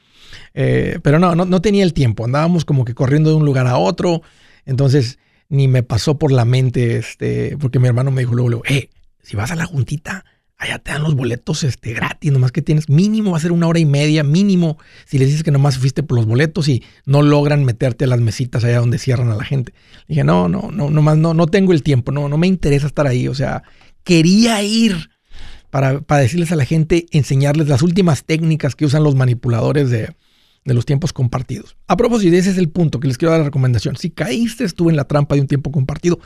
Eh, 0.54 0.98
pero 1.02 1.18
no, 1.18 1.34
no, 1.34 1.44
no 1.44 1.62
tenía 1.62 1.84
el 1.84 1.94
tiempo. 1.94 2.24
Andábamos 2.24 2.64
como 2.64 2.84
que 2.84 2.94
corriendo 2.94 3.30
de 3.30 3.36
un 3.36 3.44
lugar 3.44 3.66
a 3.66 3.78
otro. 3.78 4.22
Entonces 4.66 5.18
ni 5.48 5.68
me 5.68 5.82
pasó 5.82 6.18
por 6.18 6.32
la 6.32 6.44
mente, 6.44 6.96
este, 6.96 7.56
porque 7.58 7.78
mi 7.78 7.88
hermano 7.88 8.10
me 8.10 8.22
dijo 8.22 8.34
luego, 8.34 8.48
luego, 8.48 8.64
eh, 8.66 8.90
si 9.22 9.36
vas 9.36 9.50
a 9.50 9.56
la 9.56 9.66
juntita, 9.66 10.24
allá 10.56 10.78
te 10.78 10.92
dan 10.92 11.02
los 11.02 11.14
boletos 11.14 11.64
este, 11.64 11.92
gratis, 11.92 12.32
nomás 12.32 12.52
que 12.52 12.62
tienes 12.62 12.88
mínimo, 12.88 13.32
va 13.32 13.38
a 13.38 13.40
ser 13.40 13.52
una 13.52 13.66
hora 13.66 13.78
y 13.78 13.84
media, 13.84 14.22
mínimo, 14.22 14.78
si 15.04 15.18
les 15.18 15.28
dices 15.28 15.42
que 15.42 15.50
nomás 15.50 15.78
fuiste 15.78 16.02
por 16.02 16.16
los 16.16 16.26
boletos 16.26 16.68
y 16.68 16.82
no 17.06 17.22
logran 17.22 17.64
meterte 17.64 18.04
a 18.04 18.08
las 18.08 18.20
mesitas 18.20 18.64
allá 18.64 18.78
donde 18.78 18.98
cierran 18.98 19.30
a 19.30 19.36
la 19.36 19.44
gente. 19.44 19.74
dije, 20.08 20.24
no, 20.24 20.48
no, 20.48 20.70
no, 20.72 20.90
nomás 20.90 21.16
no, 21.16 21.34
no 21.34 21.46
tengo 21.46 21.72
el 21.72 21.82
tiempo, 21.82 22.12
no, 22.12 22.28
no 22.28 22.38
me 22.38 22.46
interesa 22.46 22.86
estar 22.86 23.06
ahí, 23.06 23.28
o 23.28 23.34
sea, 23.34 23.62
quería 24.04 24.62
ir 24.62 25.10
para, 25.70 26.00
para 26.00 26.22
decirles 26.22 26.52
a 26.52 26.56
la 26.56 26.64
gente, 26.64 27.06
enseñarles 27.10 27.68
las 27.68 27.82
últimas 27.82 28.24
técnicas 28.24 28.76
que 28.76 28.86
usan 28.86 29.02
los 29.02 29.16
manipuladores 29.16 29.90
de, 29.90 30.14
de 30.64 30.74
los 30.74 30.86
tiempos 30.86 31.12
compartidos. 31.12 31.76
A 31.88 31.96
propósito, 31.96 32.36
ese 32.36 32.50
es 32.50 32.58
el 32.58 32.70
punto 32.70 33.00
que 33.00 33.08
les 33.08 33.18
quiero 33.18 33.32
dar 33.32 33.40
la 33.40 33.46
recomendación. 33.46 33.96
Si 33.96 34.10
caíste 34.10 34.68
tú 34.68 34.88
en 34.88 34.96
la 34.96 35.04
trampa 35.04 35.34
de 35.34 35.40
un 35.40 35.48
tiempo 35.48 35.70
compartido, 35.70 36.20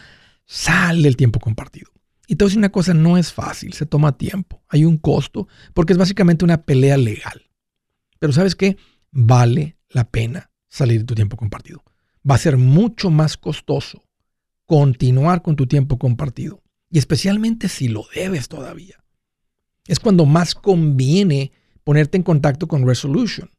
sal 0.44 1.02
del 1.02 1.16
tiempo 1.16 1.40
compartido. 1.40 1.90
Y 2.30 2.36
te 2.36 2.44
voy 2.44 2.48
a 2.48 2.50
decir 2.50 2.58
una 2.58 2.70
cosa, 2.70 2.92
no 2.92 3.16
es 3.16 3.32
fácil, 3.32 3.72
se 3.72 3.86
toma 3.86 4.18
tiempo, 4.18 4.62
hay 4.68 4.84
un 4.84 4.98
costo, 4.98 5.48
porque 5.72 5.94
es 5.94 5.98
básicamente 5.98 6.44
una 6.44 6.62
pelea 6.62 6.98
legal. 6.98 7.50
Pero 8.18 8.34
sabes 8.34 8.54
qué, 8.54 8.76
vale 9.10 9.78
la 9.88 10.04
pena 10.10 10.50
salir 10.68 11.00
de 11.00 11.06
tu 11.06 11.14
tiempo 11.14 11.38
compartido. 11.38 11.82
Va 12.30 12.34
a 12.34 12.38
ser 12.38 12.58
mucho 12.58 13.08
más 13.08 13.38
costoso 13.38 14.04
continuar 14.66 15.40
con 15.40 15.56
tu 15.56 15.66
tiempo 15.66 15.98
compartido. 15.98 16.62
Y 16.90 16.98
especialmente 16.98 17.66
si 17.70 17.88
lo 17.88 18.04
debes 18.14 18.48
todavía. 18.48 19.02
Es 19.86 19.98
cuando 19.98 20.26
más 20.26 20.54
conviene 20.54 21.52
ponerte 21.82 22.18
en 22.18 22.22
contacto 22.22 22.68
con 22.68 22.86
Resolution. 22.86 23.50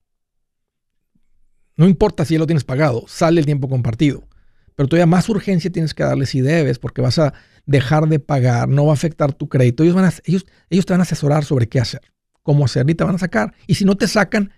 No 1.75 1.87
importa 1.87 2.23
si 2.23 2.35
ya 2.35 2.39
lo 2.39 2.45
tienes 2.45 2.63
pagado, 2.63 3.05
sale 3.07 3.39
el 3.39 3.47
tiempo 3.47 3.67
compartido. 3.67 4.27
Pero 4.75 4.87
todavía 4.87 5.07
más 5.07 5.27
urgencia 5.27 5.71
tienes 5.71 5.95
que 5.95 6.03
darle 6.03 6.27
si 6.27 6.41
debes, 6.41 6.77
porque 6.77 7.01
vas 7.01 7.17
a 7.17 7.33
dejar 7.69 8.09
de 8.09 8.19
pagar, 8.19 8.67
no 8.67 8.87
va 8.87 8.93
a 8.93 8.95
afectar 8.95 9.31
tu 9.31 9.47
crédito. 9.47 9.83
Ellos, 9.83 9.93
van 9.93 10.05
a, 10.05 10.13
ellos, 10.23 10.47
ellos 10.71 10.87
te 10.87 10.93
van 10.93 11.01
a 11.01 11.03
asesorar 11.03 11.45
sobre 11.45 11.69
qué 11.69 11.79
hacer, 11.79 12.01
cómo 12.41 12.65
hacer 12.65 12.89
y 12.89 12.95
te 12.95 13.03
van 13.03 13.13
a 13.13 13.19
sacar. 13.19 13.53
Y 13.67 13.75
si 13.75 13.85
no 13.85 13.95
te 13.95 14.07
sacan, 14.07 14.51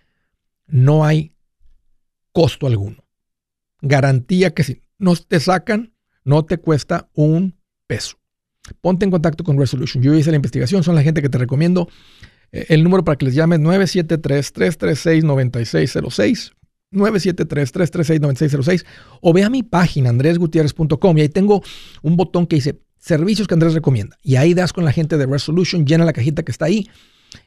no 0.65 1.03
hay 1.03 1.35
costo 2.31 2.67
alguno. 2.67 3.03
Garantía 3.81 4.53
que 4.53 4.63
si 4.63 4.81
no 4.97 5.13
te 5.17 5.41
sacan, 5.41 5.93
no 6.23 6.45
te 6.45 6.57
cuesta 6.57 7.09
un 7.13 7.59
peso. 7.85 8.17
Ponte 8.79 9.03
en 9.03 9.11
contacto 9.11 9.43
con 9.43 9.59
Resolution. 9.59 10.01
Yo 10.01 10.13
hice 10.13 10.29
la 10.29 10.37
investigación, 10.37 10.81
son 10.83 10.95
la 10.95 11.03
gente 11.03 11.21
que 11.21 11.27
te 11.27 11.37
recomiendo. 11.37 11.89
Eh, 12.53 12.67
el 12.69 12.81
número 12.81 13.03
para 13.03 13.17
que 13.17 13.25
les 13.25 13.35
llames 13.35 13.59
973-336-9606. 13.59 16.53
973-336-9606 16.93 18.85
o 19.21 19.33
ve 19.33 19.43
a 19.43 19.49
mi 19.49 19.63
página 19.63 20.09
andresgutierrez.com 20.09 21.17
y 21.17 21.21
ahí 21.21 21.29
tengo 21.29 21.63
un 22.01 22.17
botón 22.17 22.47
que 22.47 22.57
dice 22.57 22.81
servicios 23.01 23.47
que 23.47 23.55
Andrés 23.55 23.73
recomienda. 23.73 24.17
Y 24.23 24.37
ahí 24.37 24.53
das 24.53 24.71
con 24.71 24.85
la 24.85 24.93
gente 24.93 25.17
de 25.17 25.25
Resolution, 25.25 25.85
llena 25.85 26.05
la 26.05 26.13
cajita 26.13 26.43
que 26.43 26.51
está 26.51 26.65
ahí. 26.65 26.89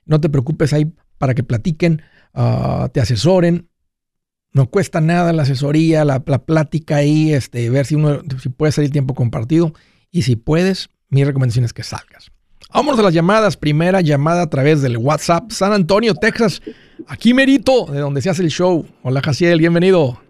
No 0.04 0.20
te 0.20 0.28
preocupes 0.28 0.72
ahí 0.72 0.92
para 1.16 1.34
que 1.34 1.42
platiquen, 1.42 2.02
ah, 2.34 2.90
te 2.92 3.00
asesoren. 3.00 3.70
No 4.52 4.68
cuesta 4.68 5.00
nada 5.00 5.32
la 5.32 5.42
asesoría, 5.42 6.04
la, 6.04 6.20
plática 6.20 6.96
ahí, 6.96 7.32
este, 7.32 7.70
ver 7.70 7.86
si 7.86 7.96
uno 7.96 8.22
si 8.40 8.50
puede 8.50 8.72
salir 8.72 8.90
tiempo 8.90 9.14
compartido. 9.14 9.72
Y 10.10 10.22
si 10.22 10.36
puedes, 10.36 10.90
mi 11.08 11.24
recomendación 11.24 11.64
es 11.64 11.72
que 11.72 11.82
salgas. 11.82 12.30
Vamos 12.72 12.98
a 12.98 13.02
las 13.02 13.14
llamadas. 13.14 13.56
Primera 13.56 14.00
llamada 14.00 14.42
a 14.42 14.50
través 14.50 14.82
del 14.82 14.96
WhatsApp. 14.96 15.50
San 15.50 15.72
Antonio, 15.72 16.14
Texas. 16.14 16.60
Aquí 17.06 17.32
merito, 17.32 17.86
de 17.86 18.00
donde 18.00 18.20
se 18.20 18.30
hace 18.30 18.42
el 18.42 18.50
show. 18.50 18.84
Hola, 19.02 19.20
Jaciel, 19.22 19.58
bienvenido. 19.58 20.20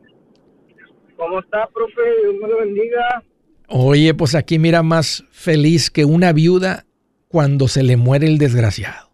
¿Cómo 1.17 1.41
está, 1.41 1.67
profe? 1.73 2.03
Dios 2.23 2.35
me 2.43 2.49
lo 2.49 2.59
bendiga. 2.59 3.23
Oye, 3.69 4.15
pues 4.15 4.35
aquí 4.35 4.59
mira 4.59 4.83
más 4.83 5.25
feliz 5.31 5.91
que 5.91 6.05
una 6.05 6.33
viuda 6.33 6.85
cuando 7.29 7.69
se 7.69 7.83
le 7.83 7.97
muere 7.97 8.27
el 8.27 8.39
desgraciado. 8.39 9.11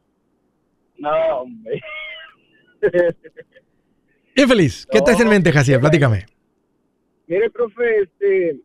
No, 0.98 1.10
hombre. 1.40 1.80
Bien 4.34 4.48
feliz. 4.48 4.86
¿Qué 4.90 5.00
te 5.00 5.12
hace 5.12 5.22
en 5.22 5.28
mente, 5.28 5.52
Jaciel? 5.52 5.80
Platícame. 5.80 6.26
Mire, 7.26 7.50
profe, 7.50 8.02
este, 8.02 8.60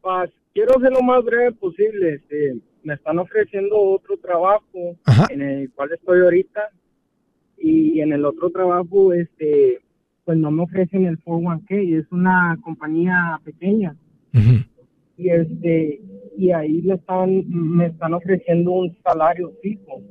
pues, 0.00 0.30
quiero 0.52 0.78
ser 0.80 0.92
lo 0.92 1.02
más 1.02 1.24
breve 1.24 1.52
posible. 1.52 2.14
Este, 2.14 2.56
me 2.82 2.94
están 2.94 3.18
ofreciendo 3.18 3.76
otro 3.76 4.16
trabajo 4.18 4.96
en 5.30 5.42
el 5.42 5.70
cual 5.72 5.92
estoy 5.92 6.20
ahorita 6.20 6.68
y 7.58 8.00
en 8.00 8.12
el 8.12 8.24
otro 8.24 8.50
trabajo, 8.50 9.12
este, 9.12 9.80
pues 10.24 10.36
no 10.36 10.50
me 10.50 10.64
ofrecen 10.64 11.06
el 11.06 11.18
401k, 11.24 12.00
es 12.00 12.06
una 12.10 12.58
compañía 12.62 13.40
pequeña 13.44 13.96
y 15.22 15.30
este 15.30 16.00
y 16.36 16.50
ahí 16.50 16.82
le 16.82 16.94
están 16.94 17.44
me 17.48 17.86
están 17.86 18.14
ofreciendo 18.14 18.72
un 18.72 18.96
salario 19.02 19.52
fijo 19.62 20.02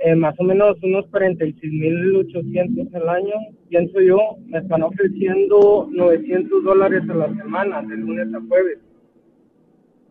eh, 0.00 0.14
más 0.14 0.38
o 0.38 0.44
menos 0.44 0.76
unos 0.82 1.06
46.800 1.06 2.94
al 2.94 3.08
año, 3.08 3.34
pienso 3.68 4.00
yo, 4.00 4.18
me 4.46 4.58
están 4.58 4.82
ofreciendo 4.82 5.88
900 5.90 6.62
dólares 6.62 7.02
a 7.10 7.14
la 7.14 7.34
semana, 7.34 7.82
de 7.82 7.96
lunes 7.96 8.32
a 8.32 8.40
jueves. 8.46 8.78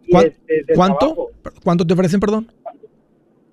Este, 0.07 0.73
¿Cuánto? 0.75 1.29
¿Cuánto 1.63 1.87
te 1.87 1.93
ofrecen, 1.93 2.19
perdón? 2.19 2.51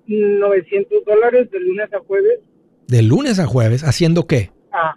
900 0.07 1.05
dólares 1.05 1.49
de 1.51 1.59
lunes 1.61 1.93
a 1.93 1.99
jueves. 1.99 2.39
¿De 2.87 3.01
lunes 3.01 3.39
a 3.39 3.45
jueves? 3.45 3.83
¿Haciendo 3.85 4.27
qué? 4.27 4.51
Ah, 4.73 4.93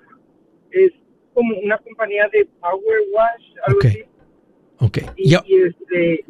es 0.73 0.93
como 1.35 1.57
una 1.61 1.79
compañía 1.79 2.29
de 2.33 2.49
Power 2.61 2.99
Wash, 3.15 3.45
algo 3.65 3.81
así. 3.85 4.03
Ok. 4.81 4.99
Y, 5.17 5.35
este, 5.35 6.25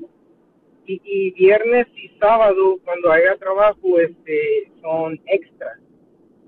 y, 0.86 1.30
viernes 1.32 1.86
y 1.96 2.08
sábado, 2.18 2.78
cuando 2.84 3.10
haya 3.10 3.36
trabajo, 3.36 4.00
este, 4.00 4.72
son 4.80 5.20
extras. 5.26 5.78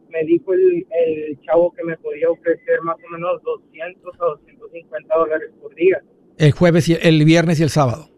Me 0.09 0.25
dijo 0.25 0.53
el, 0.55 0.87
el 0.91 1.41
chavo 1.43 1.73
que 1.73 1.85
me 1.85 1.97
podía 1.99 2.31
ofrecer 2.31 2.81
más 2.83 2.97
o 2.97 3.11
menos 3.11 3.43
200 3.43 4.15
a 4.15 4.25
250 4.25 5.17
dólares 5.17 5.51
por 5.61 5.75
día. 5.75 6.03
El 6.39 6.53
jueves 6.53 6.89
y 6.89 6.95
el 7.01 7.25
viernes 7.25 7.61
y 7.61 7.63
el 7.63 7.69
sábado. 7.69 8.09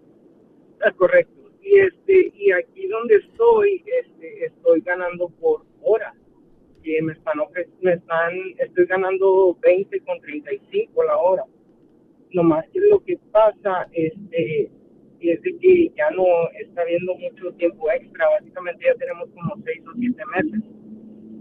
Es 0.86 0.94
correcto. 0.94 1.32
Y 1.60 1.78
este 1.78 2.32
y 2.36 2.52
aquí 2.52 2.86
donde 2.88 3.16
estoy, 3.16 3.84
este, 4.00 4.46
estoy 4.46 4.80
ganando 4.82 5.28
por 5.40 5.64
hora. 5.82 6.14
Que 6.82 7.00
me 7.02 7.12
están 7.12 7.38
me 7.80 7.92
están 7.92 8.32
estoy 8.58 8.86
ganando 8.86 9.56
20 9.60 10.00
con 10.00 10.20
35 10.20 11.04
la 11.04 11.16
hora. 11.16 11.44
Lo 12.32 12.42
más 12.42 12.64
que 12.72 12.80
lo 12.90 13.00
que 13.00 13.18
pasa 13.30 13.88
este 13.92 14.70
es 15.20 15.40
de 15.42 15.56
que 15.58 15.92
ya 15.96 16.10
no 16.10 16.24
está 16.60 16.82
habiendo 16.82 17.14
mucho 17.14 17.52
tiempo 17.52 17.90
extra, 17.92 18.28
básicamente 18.28 18.84
ya 18.84 18.94
tenemos 18.94 19.28
como 19.30 19.54
6 19.64 19.82
o 19.86 19.92
7 19.98 20.22
meses 20.36 20.62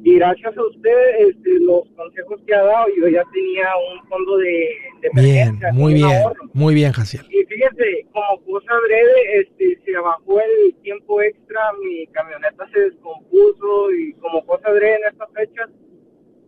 y 0.03 0.15
gracias 0.15 0.57
a 0.57 0.63
usted, 0.63 1.29
este, 1.29 1.59
los 1.59 1.87
consejos 1.95 2.41
que 2.47 2.55
ha 2.55 2.63
dado, 2.63 2.87
yo 2.97 3.07
ya 3.07 3.23
tenía 3.31 3.67
un 3.93 4.07
fondo 4.07 4.37
de, 4.37 4.69
de 5.01 5.21
Bien, 5.21 5.59
muy 5.73 5.93
bien, 5.93 6.23
muy 6.53 6.73
bien, 6.73 6.91
Jaciel. 6.91 7.23
Y 7.29 7.45
fíjese, 7.45 8.07
como 8.11 8.43
cosa 8.45 8.73
breve, 8.87 9.41
este, 9.41 9.79
se 9.85 9.97
bajó 9.99 10.39
el 10.39 10.73
tiempo 10.81 11.21
extra, 11.21 11.59
mi 11.83 12.07
camioneta 12.07 12.67
se 12.73 12.79
descompuso 12.79 13.91
y 13.91 14.13
como 14.13 14.43
cosa 14.45 14.71
breve 14.71 14.95
en 14.95 15.11
estas 15.11 15.31
fechas, 15.33 15.69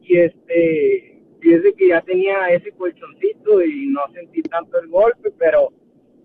y 0.02 0.18
este, 0.18 1.13
fíjese 1.44 1.74
que 1.78 1.90
ya 1.90 2.02
tenía 2.02 2.48
ese 2.50 2.72
colchoncito 2.72 3.62
y 3.62 3.88
no 3.88 4.02
sentí 4.14 4.42
tanto 4.44 4.80
el 4.80 4.88
golpe, 4.88 5.30
pero 5.38 5.74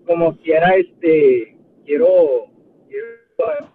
como 0.06 0.36
quiera, 0.38 0.76
este, 0.76 1.56
quiero... 1.84 2.06
quiero 2.88 3.68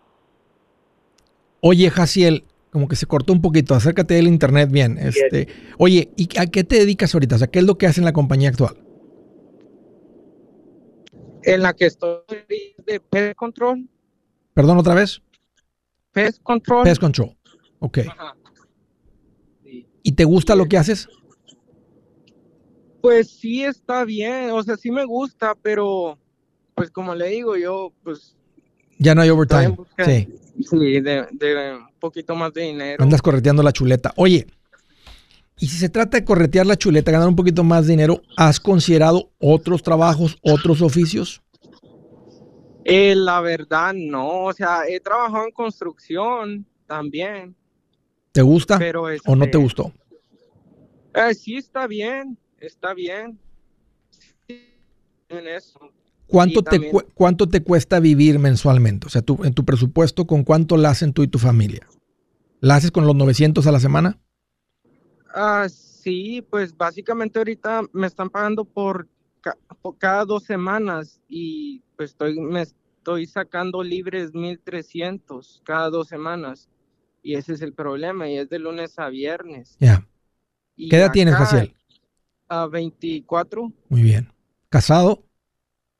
Oye, 1.60 1.90
Jaciel, 1.90 2.46
como 2.72 2.88
que 2.88 2.96
se 2.96 3.06
cortó 3.06 3.34
un 3.34 3.42
poquito. 3.42 3.76
Acércate 3.76 4.16
del 4.16 4.28
internet 4.28 4.70
bien. 4.72 4.98
Este, 4.98 5.48
oye, 5.78 6.10
¿y 6.18 6.28
a 6.38 6.48
qué 6.48 6.64
te 6.64 6.78
dedicas 6.78 7.14
ahorita? 7.14 7.36
O 7.36 7.38
sea, 7.38 7.48
¿qué 7.48 7.60
es 7.60 7.66
lo 7.66 7.78
que 7.78 7.86
haces 7.86 8.00
en 8.00 8.06
la 8.06 8.14
compañía 8.14 8.50
actual? 8.50 8.76
En 11.44 11.62
la 11.62 11.74
que 11.74 11.86
estoy 11.86 12.18
de 12.86 13.00
Pest 13.00 13.36
Control. 13.36 13.88
¿Perdón 14.54 14.78
otra 14.78 14.94
vez? 14.94 15.22
Pest 16.12 16.42
Control. 16.42 16.84
Pest 16.84 17.00
Control. 17.00 17.36
Ok. 17.80 18.00
¿Y 20.04 20.12
te 20.14 20.26
gusta 20.26 20.56
lo 20.56 20.66
que 20.66 20.78
haces? 20.78 21.08
Pues 23.04 23.32
sí 23.32 23.66
está 23.66 24.06
bien, 24.06 24.52
o 24.52 24.64
sea, 24.64 24.78
sí 24.78 24.90
me 24.90 25.04
gusta, 25.04 25.56
pero 25.62 26.18
pues 26.74 26.90
como 26.90 27.14
le 27.14 27.28
digo, 27.32 27.58
yo 27.58 27.92
pues... 28.02 28.38
Ya 28.98 29.14
no 29.14 29.22
hay 29.22 29.30
overtime. 29.30 29.76
Sí. 30.06 30.30
Sí, 30.64 31.02
de, 31.02 31.28
un 31.76 32.00
poquito 32.00 32.34
más 32.34 32.54
de 32.54 32.62
dinero. 32.62 33.04
Andas 33.04 33.22
correteando 33.22 33.62
la 33.62 33.74
chuleta. 33.74 34.14
Oye, 34.16 34.48
y 35.60 35.68
si 35.68 35.76
se 35.76 35.90
trata 35.90 36.16
de 36.16 36.24
corretear 36.24 36.66
la 36.66 36.78
chuleta, 36.78 37.12
ganar 37.12 37.28
un 37.28 37.36
poquito 37.36 37.66
más 37.66 37.88
de 37.88 37.92
dinero, 37.92 38.22
¿has 38.38 38.62
considerado 38.62 39.32
otros 39.38 39.84
trabajos, 39.84 40.38
otros 40.42 40.82
oficios? 40.82 41.42
Eh, 42.86 43.16
la 43.16 43.42
verdad, 43.42 43.94
no. 43.94 44.46
O 44.46 44.54
sea, 44.54 44.84
he 44.88 45.02
trabajado 45.02 45.44
en 45.48 45.52
construcción 45.52 46.66
también. 46.88 47.54
¿Te 48.32 48.42
gusta 48.42 48.80
o 49.26 49.36
no 49.36 49.44
te 49.44 49.50
este, 49.50 49.58
gustó? 49.58 49.92
Eh, 51.14 51.34
sí, 51.34 51.58
está 51.58 51.86
bien, 51.86 52.38
está 52.68 52.94
bien. 52.94 53.40
en 54.48 55.48
eso. 55.48 55.80
¿Cuánto 56.28 56.64
te, 56.64 56.92
¿Cuánto 57.14 57.48
te 57.48 57.62
cuesta 57.62 58.00
vivir 58.00 58.40
mensualmente? 58.40 59.08
O 59.08 59.10
sea, 59.10 59.24
en 59.44 59.54
tu 59.54 59.66
presupuesto, 59.66 60.26
¿con 60.26 60.44
cuánto 60.44 60.78
la 60.78 60.90
hacen 60.90 61.14
tú 61.14 61.24
y 61.24 61.28
tu 61.28 61.38
familia? 61.38 61.88
¿La 62.60 62.76
haces 62.76 62.92
con 62.92 63.06
los 63.06 63.16
900 63.16 63.68
a 63.68 63.72
la 63.72 63.80
semana? 63.80 64.18
Ah, 65.36 65.68
sí, 65.70 66.42
pues 66.50 66.76
básicamente 66.76 67.40
ahorita 67.40 67.84
me 67.92 68.08
están 68.08 68.30
pagando 68.30 68.66
por, 68.66 69.08
cada 69.98 70.24
dos 70.24 70.44
semanas 70.44 71.20
y 71.28 71.82
pues 71.98 72.12
estoy, 72.12 72.40
me 72.40 72.62
estoy 72.62 73.26
sacando 73.26 73.84
libres 73.84 74.34
1300 74.34 75.62
cada 75.66 75.90
dos 75.90 76.08
semanas. 76.08 76.70
Y 77.22 77.36
ese 77.36 77.54
es 77.54 77.62
el 77.62 77.74
problema, 77.74 78.30
y 78.30 78.38
es 78.38 78.50
de 78.50 78.60
lunes 78.60 79.00
a 79.00 79.10
viernes. 79.10 79.78
Ya. 79.80 80.06
¿Qué 80.76 80.96
edad 80.96 81.12
tienes, 81.12 81.36
Jaciel? 81.36 81.74
A 82.54 82.68
24. 82.68 83.72
Muy 83.90 84.02
bien. 84.04 84.32
¿Casado? 84.70 85.24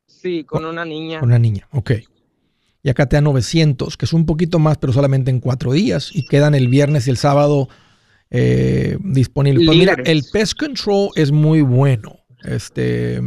Sí, 0.06 0.44
con 0.44 0.66
una 0.66 0.86
niña. 0.86 1.20
Con 1.20 1.30
una 1.30 1.40
niña, 1.40 1.68
ok. 1.72 1.92
Y 2.84 2.90
acá 2.90 3.08
te 3.08 3.16
da 3.16 3.22
900, 3.22 3.98
que 3.98 4.06
es 4.06 4.14
un 4.14 4.26
poquito 4.26 4.60
más, 4.60 4.78
pero 4.78 4.94
solamente 4.94 5.32
en 5.32 5.40
cuatro 5.40 5.72
días. 5.72 6.12
Y 6.14 6.26
quedan 6.26 6.54
el 6.54 6.68
viernes 6.68 7.08
y 7.08 7.10
el 7.10 7.18
sábado 7.18 7.70
eh, 8.30 8.98
disponibles. 9.04 9.66
Pues 9.66 9.78
mira, 9.78 9.96
el 10.06 10.24
pest 10.32 10.60
control 10.60 11.10
es 11.16 11.32
muy 11.32 11.62
bueno. 11.62 12.20
Este, 12.44 13.22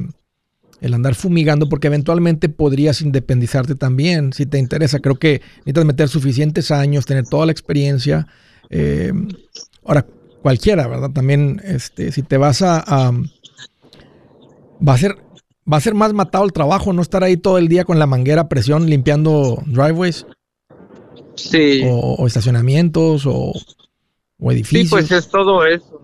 el 0.81 0.95
andar 0.95 1.17
fumigando, 1.17 1.69
porque 1.69 1.89
eventualmente 1.89 2.49
podrías 2.49 3.01
independizarte 3.01 3.75
también, 3.75 4.33
si 4.35 4.47
te 4.47 4.59
interesa. 4.59 5.01
Creo 5.01 5.19
que 5.19 5.41
necesitas 5.59 5.85
meter 5.85 6.09
suficientes 6.09 6.71
años, 6.71 7.07
tener 7.07 7.25
toda 7.27 7.47
la 7.47 7.53
experiencia. 7.53 8.29
Eh, 8.71 9.13
ahora, 9.85 10.07
cualquiera, 10.47 10.87
¿verdad? 10.87 11.11
También, 11.11 11.61
este, 11.65 12.13
si 12.13 12.23
te 12.23 12.37
vas 12.37 12.63
a, 12.63 12.79
a 12.79 13.11
va 14.87 14.95
a 14.95 14.97
ser 14.97 15.17
va 15.73 15.77
a 15.77 15.81
ser 15.81 15.95
más 15.95 16.13
matado 16.13 16.45
el 16.45 16.53
trabajo, 16.53 16.93
no 16.93 17.03
estar 17.03 17.25
ahí 17.25 17.37
todo 17.37 17.59
el 17.59 17.67
día 17.67 17.85
con 17.85 17.99
la 17.99 18.07
manguera 18.07 18.43
a 18.43 18.49
presión 18.49 18.87
limpiando 18.87 19.61
driveways. 19.67 20.25
Sí. 21.35 21.83
O, 21.85 22.25
estacionamientos 22.29 23.25
o, 23.27 23.55
edificios. 24.39 24.85
Sí, 24.85 24.89
pues 24.89 25.11
es 25.11 25.29
todo 25.29 25.67
eso. 25.67 26.01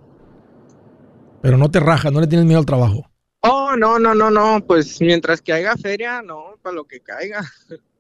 Pero 1.41 1.57
no 1.57 1.71
te 1.71 1.79
rajas, 1.79 2.11
no 2.11 2.21
le 2.21 2.27
tienes 2.27 2.45
miedo 2.45 2.59
al 2.59 2.67
trabajo. 2.67 3.09
Oh, 3.43 3.77
no, 3.77 4.01
no, 4.01 4.13
no, 4.13 4.29
no. 4.29 4.65
Pues 4.67 5.01
mientras 5.01 5.41
que 5.41 5.53
haya 5.53 5.77
feria, 5.77 6.21
no, 6.21 6.57
para 6.63 6.75
lo 6.75 6.85
que 6.85 6.99
caiga. 6.99 7.49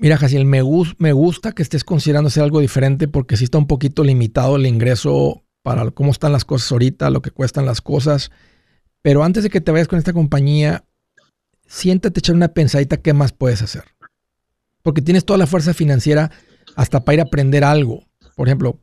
Mira, 0.00 0.16
Jaciel, 0.16 0.46
me, 0.46 0.62
me 0.96 1.12
gusta 1.12 1.52
que 1.52 1.62
estés 1.62 1.84
considerando 1.84 2.28
hacer 2.28 2.42
algo 2.42 2.60
diferente 2.60 3.06
porque 3.06 3.36
sí 3.36 3.44
está 3.44 3.58
un 3.58 3.66
poquito 3.66 4.02
limitado 4.02 4.56
el 4.56 4.64
ingreso 4.64 5.44
para 5.62 5.90
cómo 5.90 6.10
están 6.10 6.32
las 6.32 6.46
cosas 6.46 6.72
ahorita, 6.72 7.10
lo 7.10 7.20
que 7.20 7.30
cuestan 7.30 7.66
las 7.66 7.82
cosas. 7.82 8.30
Pero 9.02 9.22
antes 9.24 9.42
de 9.42 9.50
que 9.50 9.60
te 9.60 9.70
vayas 9.70 9.88
con 9.88 9.98
esta 9.98 10.14
compañía, 10.14 10.84
siéntate 11.66 12.20
echar 12.20 12.34
una 12.34 12.48
pensadita 12.48 12.96
qué 12.96 13.12
más 13.12 13.32
puedes 13.32 13.60
hacer. 13.60 13.84
Porque 14.80 15.02
tienes 15.02 15.26
toda 15.26 15.38
la 15.38 15.46
fuerza 15.46 15.74
financiera 15.74 16.30
hasta 16.76 17.04
para 17.04 17.16
ir 17.16 17.20
a 17.20 17.24
aprender 17.24 17.62
algo. 17.62 18.06
Por 18.36 18.48
ejemplo, 18.48 18.80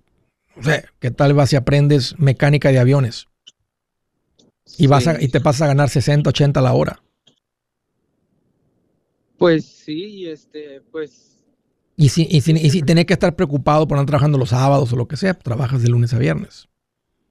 no 0.56 0.62
sé, 0.62 0.86
¿qué 1.00 1.10
tal 1.10 1.34
vas 1.34 1.50
si 1.50 1.56
aprendes 1.56 2.14
mecánica 2.20 2.72
de 2.72 2.78
aviones? 2.78 3.26
Y, 4.78 4.86
vas 4.86 5.10
y 5.20 5.30
te 5.30 5.42
pasas 5.42 5.64
a 5.64 5.68
ganar 5.68 5.90
60, 5.90 6.30
80 6.30 6.60
a 6.60 6.64
la 6.64 6.74
hora. 6.74 7.02
Pues 9.38 9.66
sí, 9.66 10.28
este, 10.28 10.82
pues... 10.92 11.46
Y 11.96 12.10
si, 12.10 12.28
y 12.30 12.42
si, 12.42 12.52
y 12.52 12.70
si 12.70 12.82
tenés 12.84 13.06
que 13.06 13.14
estar 13.14 13.36
preocupado 13.36 13.88
por 13.88 13.98
no 13.98 14.06
trabajando 14.06 14.38
los 14.38 14.50
sábados 14.50 14.94
o 14.94 14.96
lo 14.96 15.08
que 15.08 15.18
sea, 15.18 15.34
trabajas 15.34 15.82
de 15.82 15.90
lunes 15.90 16.14
a 16.14 16.20
viernes. 16.20 16.68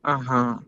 Ajá. 0.03 0.65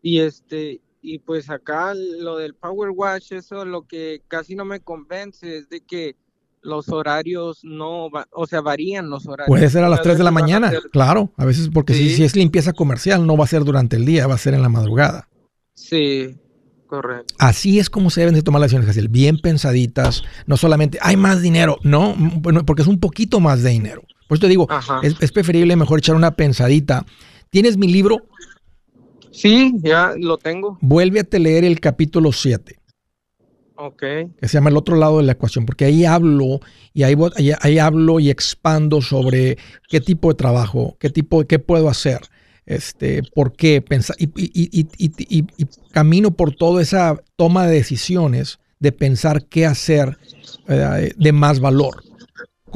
Y 0.00 0.20
este, 0.20 0.80
y 1.02 1.18
pues 1.18 1.50
acá 1.50 1.94
lo 1.94 2.36
del 2.36 2.54
Power 2.54 2.90
Wash, 2.90 3.32
eso 3.32 3.64
lo 3.64 3.86
que 3.86 4.22
casi 4.28 4.54
no 4.54 4.64
me 4.64 4.80
convence 4.80 5.56
es 5.56 5.68
de 5.68 5.80
que 5.80 6.16
los 6.62 6.88
horarios 6.88 7.60
no, 7.62 8.08
o 8.32 8.46
sea, 8.46 8.60
varían 8.60 9.08
los 9.08 9.26
horarios. 9.26 9.48
Puede 9.48 9.70
ser 9.70 9.84
a 9.84 9.88
las 9.88 10.02
3 10.02 10.18
de 10.18 10.24
la 10.24 10.32
mañana, 10.32 10.72
claro, 10.90 11.32
a 11.36 11.44
veces 11.44 11.70
porque 11.72 11.94
si, 11.94 12.24
es 12.24 12.34
limpieza 12.34 12.72
comercial 12.72 13.24
no 13.24 13.36
va 13.36 13.44
a 13.44 13.48
ser 13.48 13.62
durante 13.64 13.96
el 13.96 14.04
día, 14.04 14.26
va 14.26 14.34
a 14.34 14.38
ser 14.38 14.54
en 14.54 14.62
la 14.62 14.68
madrugada. 14.68 15.28
Sí, 15.74 16.36
correcto. 16.86 17.34
Así 17.38 17.78
es 17.78 17.90
como 17.90 18.10
se 18.10 18.20
deben 18.20 18.34
de 18.34 18.42
tomar 18.42 18.60
las 18.60 18.72
acciones, 18.72 19.10
bien 19.10 19.38
pensaditas, 19.38 20.22
no 20.46 20.56
solamente 20.56 20.98
hay 21.02 21.16
más 21.16 21.42
dinero, 21.42 21.78
no, 21.82 22.14
bueno, 22.16 22.64
porque 22.64 22.82
es 22.82 22.88
un 22.88 23.00
poquito 23.00 23.40
más 23.40 23.62
de 23.62 23.70
dinero. 23.70 24.02
Por 24.28 24.38
eso 24.38 24.42
te 24.42 24.48
digo, 24.48 24.68
es, 25.02 25.16
es 25.20 25.32
preferible 25.32 25.76
mejor 25.76 25.98
echar 25.98 26.16
una 26.16 26.32
pensadita. 26.32 27.06
¿Tienes 27.50 27.76
mi 27.76 27.88
libro? 27.88 28.26
Sí, 29.30 29.74
ya 29.82 30.14
lo 30.18 30.38
tengo. 30.38 30.78
Vuelve 30.80 31.20
a 31.20 31.38
leer 31.38 31.64
el 31.64 31.78
capítulo 31.78 32.32
7. 32.32 32.76
Okay. 33.78 34.28
Que 34.40 34.48
se 34.48 34.54
llama 34.54 34.70
el 34.70 34.76
otro 34.78 34.96
lado 34.96 35.18
de 35.18 35.24
la 35.24 35.32
ecuación, 35.32 35.66
porque 35.66 35.84
ahí 35.84 36.06
hablo 36.06 36.60
y 36.94 37.02
ahí, 37.02 37.14
ahí, 37.60 37.78
hablo 37.78 38.18
y 38.18 38.30
expando 38.30 39.02
sobre 39.02 39.58
qué 39.88 40.00
tipo 40.00 40.28
de 40.30 40.34
trabajo, 40.34 40.96
qué 40.98 41.10
tipo, 41.10 41.46
qué 41.46 41.58
puedo 41.58 41.90
hacer, 41.90 42.20
este, 42.66 43.22
por 43.34 43.52
qué 43.52 43.80
pensar 43.80 44.16
y, 44.18 44.28
y, 44.36 45.66
camino 45.92 46.32
por 46.32 46.54
toda 46.54 46.82
esa 46.82 47.16
toma 47.36 47.66
de 47.66 47.76
decisiones 47.76 48.58
de 48.80 48.92
pensar 48.92 49.44
qué 49.44 49.66
hacer 49.66 50.18
eh, 50.68 51.12
de 51.16 51.32
más 51.32 51.60
valor 51.60 52.02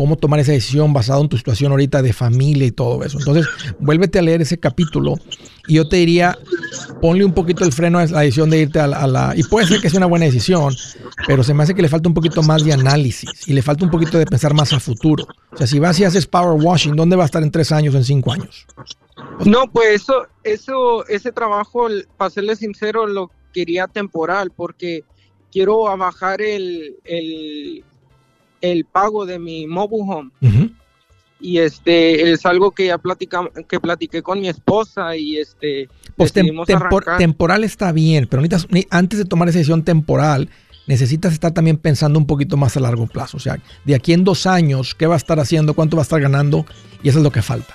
cómo 0.01 0.17
tomar 0.17 0.41
esa 0.41 0.53
decisión 0.53 0.95
basado 0.95 1.21
en 1.21 1.29
tu 1.29 1.37
situación 1.37 1.73
ahorita 1.73 2.01
de 2.01 2.15
familia 2.15 2.67
y 2.67 2.71
todo 2.71 3.05
eso. 3.05 3.19
Entonces, 3.19 3.47
vuélvete 3.81 4.19
a 4.19 4.23
leer 4.23 4.41
ese 4.41 4.59
capítulo 4.59 5.19
y 5.69 5.75
yo 5.75 5.89
te 5.89 5.97
diría, 5.97 6.39
ponle 7.03 7.23
un 7.23 7.35
poquito 7.35 7.65
el 7.65 7.73
freno 7.73 7.99
a 7.99 8.07
la 8.07 8.21
decisión 8.21 8.49
de 8.49 8.61
irte 8.61 8.81
a 8.81 8.87
la, 8.87 9.35
Y 9.37 9.43
puede 9.43 9.67
ser 9.67 9.81
que 9.83 9.91
sea 9.91 9.99
una 9.99 10.07
buena 10.07 10.25
decisión, 10.25 10.75
pero 11.27 11.45
se 11.45 11.53
me 11.53 11.65
hace 11.65 11.75
que 11.75 11.83
le 11.83 11.89
falta 11.91 12.09
un 12.09 12.15
poquito 12.15 12.43
más 12.43 12.65
de 12.65 12.73
análisis 12.73 13.29
y 13.47 13.53
le 13.53 13.61
falta 13.61 13.85
un 13.85 13.91
poquito 13.91 14.17
de 14.17 14.25
pensar 14.25 14.55
más 14.55 14.73
a 14.73 14.81
futuro. 14.81 15.27
O 15.53 15.57
sea, 15.59 15.67
si 15.67 15.79
vas 15.79 16.01
y 16.01 16.05
haces 16.05 16.27
power 16.27 16.59
washing, 16.59 16.97
¿dónde 16.97 17.17
va 17.17 17.25
a 17.25 17.27
estar 17.27 17.43
en 17.43 17.51
tres 17.51 17.71
años 17.71 17.95
o 17.95 17.99
en 17.99 18.05
cinco 18.05 18.33
años? 18.33 18.67
No, 19.47 19.71
pues 19.71 20.03
eso, 20.03 20.27
eso, 20.45 21.07
ese 21.09 21.33
trabajo, 21.33 21.89
para 22.17 22.31
serle 22.31 22.57
sincero, 22.57 23.07
lo 23.07 23.31
quería 23.53 23.87
temporal 23.87 24.51
porque 24.55 25.05
quiero 25.51 25.83
bajar 25.97 26.41
el, 26.41 26.97
el, 27.05 27.85
el 28.61 28.85
pago 28.85 29.27
de 29.27 29.39
mi 29.39 29.67
mobile 29.67 30.05
home. 30.07 30.31
Y 31.43 31.59
este 31.59 32.31
es 32.31 32.45
algo 32.45 32.71
que 32.73 32.87
ya 32.87 32.99
platicamos, 32.99 33.53
que 33.67 33.81
platiqué 33.81 34.23
con 34.23 34.41
mi 34.41 34.49
esposa 34.49 35.17
y 35.17 35.39
este 35.39 35.89
pues 36.15 36.35
temporal 36.35 37.65
está 37.65 37.93
bien, 37.93 38.29
pero 38.31 38.43
antes 38.91 39.19
de 39.19 39.25
tomar 39.25 39.49
esa 39.49 39.57
decisión 39.57 39.83
temporal, 39.83 40.51
necesitas 40.87 41.33
estar 41.33 41.53
también 41.53 41.79
pensando 41.79 42.19
un 42.19 42.27
poquito 42.27 42.59
más 42.59 42.77
a 42.77 42.81
largo 42.81 43.07
plazo. 43.07 43.39
O 43.39 43.41
sea, 43.41 43.59
de 43.87 43.95
aquí 43.95 44.13
en 44.13 44.25
dos 44.25 44.47
años, 44.47 44.95
¿qué 44.95 45.07
va 45.07 45.15
a 45.15 45.17
estar 45.17 45.41
haciendo? 45.41 45.73
¿Cuánto 45.73 45.97
va 45.97 46.03
a 46.03 46.05
estar 46.05 46.21
ganando? 46.21 46.67
Y 47.03 47.09
eso 47.09 47.19
es 47.19 47.25
lo 47.25 47.31
que 47.31 47.41
falta. 47.41 47.75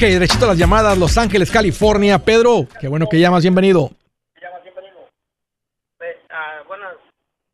Ok, 0.00 0.06
derechito 0.06 0.46
a 0.46 0.48
las 0.48 0.56
llamadas, 0.56 0.96
Los 0.96 1.18
Ángeles, 1.18 1.50
California. 1.50 2.18
Pedro, 2.18 2.66
qué 2.80 2.88
bueno 2.88 3.06
que 3.06 3.20
llamas, 3.20 3.42
bienvenido. 3.42 3.90
Ah, 6.30 6.62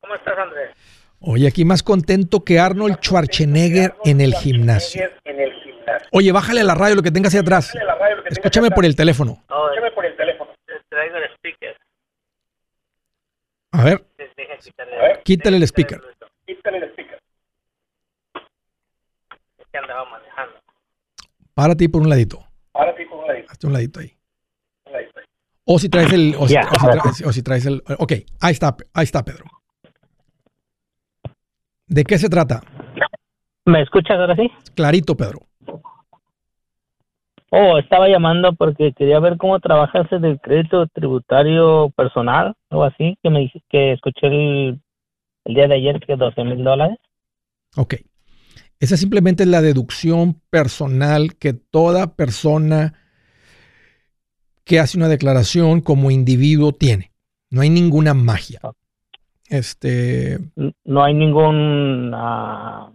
¿cómo 0.00 0.14
estás, 0.14 0.38
Andrés? 0.38 0.70
Oye, 1.18 1.48
aquí 1.48 1.64
más 1.64 1.82
contento 1.82 2.44
que 2.44 2.60
Arnold 2.60 3.00
Schwarzenegger 3.00 3.94
en 4.04 4.20
el 4.20 4.32
gimnasio. 4.34 5.10
Oye, 6.12 6.30
bájale 6.30 6.60
a 6.60 6.62
la 6.62 6.76
radio 6.76 6.94
lo 6.94 7.02
que 7.02 7.10
tengas 7.10 7.34
ahí 7.34 7.40
atrás. 7.40 7.76
Escúchame 8.26 8.70
por 8.70 8.84
el 8.84 8.94
teléfono. 8.94 9.42
Escúchame 9.42 9.90
por 9.90 10.06
el 10.06 10.16
teléfono. 10.16 10.52
Traigo 10.88 11.16
el 11.16 11.24
speaker. 11.34 11.76
A 13.72 13.82
ver. 13.82 14.04
Quítale 15.24 15.56
el 15.56 15.64
speaker. 15.64 16.00
Quítale 16.46 16.76
el 16.76 16.84
speaker. 16.90 17.20
Es 19.58 19.66
que 19.72 19.78
andaba 19.78 20.04
manejando. 20.04 20.60
Párate 21.56 21.88
por 21.88 22.02
un 22.02 22.10
ladito. 22.10 22.44
Párate 22.70 23.06
por 23.06 23.18
un 23.20 23.28
ladito. 23.28 23.50
Hazte 23.50 23.66
un 23.66 23.72
ladito 23.72 24.00
ahí. 24.00 24.12
Un 24.84 24.92
ladito 24.92 25.18
ahí. 25.20 25.24
O 25.64 25.78
si 25.78 25.88
traes 25.88 26.12
el. 26.12 26.34
O, 26.38 26.46
si, 26.46 26.54
o, 27.24 27.32
si 27.32 27.42
traes, 27.42 27.64
el. 27.64 27.82
Ok, 27.98 28.12
ahí 28.42 28.52
está, 28.52 28.76
ahí 28.92 29.04
está, 29.04 29.24
Pedro. 29.24 29.46
¿De 31.86 32.04
qué 32.04 32.18
se 32.18 32.28
trata? 32.28 32.60
¿Me 33.64 33.80
escuchas 33.80 34.18
ahora 34.18 34.36
sí? 34.36 34.50
Clarito, 34.74 35.16
Pedro. 35.16 35.46
Oh, 37.48 37.78
estaba 37.78 38.06
llamando 38.06 38.52
porque 38.52 38.92
quería 38.92 39.18
ver 39.18 39.38
cómo 39.38 39.58
trabajas 39.58 40.12
en 40.12 40.26
el 40.26 40.38
crédito 40.38 40.86
tributario 40.88 41.88
personal, 41.96 42.54
o 42.68 42.84
así, 42.84 43.16
que 43.22 43.30
me 43.30 43.40
dijiste 43.40 43.66
que 43.70 43.92
escuché 43.92 44.26
el, 44.26 44.80
el 45.46 45.54
día 45.54 45.68
de 45.68 45.76
ayer 45.76 46.00
que 46.00 46.16
12 46.16 46.44
mil 46.44 46.62
dólares. 46.62 46.98
Ok. 47.76 47.94
Esa 48.78 48.96
simplemente 48.96 49.44
es 49.44 49.48
la 49.48 49.62
deducción 49.62 50.40
personal 50.50 51.36
que 51.36 51.54
toda 51.54 52.14
persona 52.14 52.94
que 54.64 54.80
hace 54.80 54.98
una 54.98 55.08
declaración 55.08 55.80
como 55.80 56.10
individuo 56.10 56.72
tiene. 56.72 57.12
No 57.50 57.62
hay 57.62 57.70
ninguna 57.70 58.12
magia. 58.12 58.60
Este. 59.48 60.38
No 60.84 61.04
hay 61.04 61.14
ningún 61.14 62.12
ah, 62.14 62.90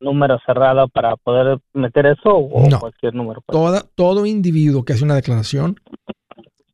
número 0.00 0.38
cerrado 0.44 0.88
para 0.88 1.16
poder 1.16 1.58
meter 1.72 2.06
eso 2.06 2.36
o 2.36 2.68
cualquier 2.78 3.14
número. 3.14 3.42
Toda, 3.46 3.84
todo 3.94 4.26
individuo 4.26 4.84
que 4.84 4.94
hace 4.94 5.04
una 5.04 5.14
declaración 5.14 5.76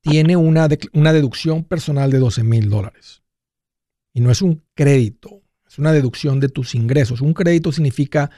tiene 0.01 0.37
una, 0.37 0.67
una 0.95 1.13
deducción 1.13 1.65
personal 1.65 2.11
de 2.11 2.19
12 2.19 2.43
mil 2.43 2.71
dólares. 2.71 3.23
Y 4.15 4.21
no 4.21 4.31
es 4.31 4.43
un 4.43 4.63
crédito 4.75 5.43
una 5.77 5.93
deducción 5.93 6.41
de 6.41 6.49
tus 6.49 6.75
ingresos. 6.75 7.21
Un 7.21 7.35
crédito 7.35 7.73
significa 7.73 8.31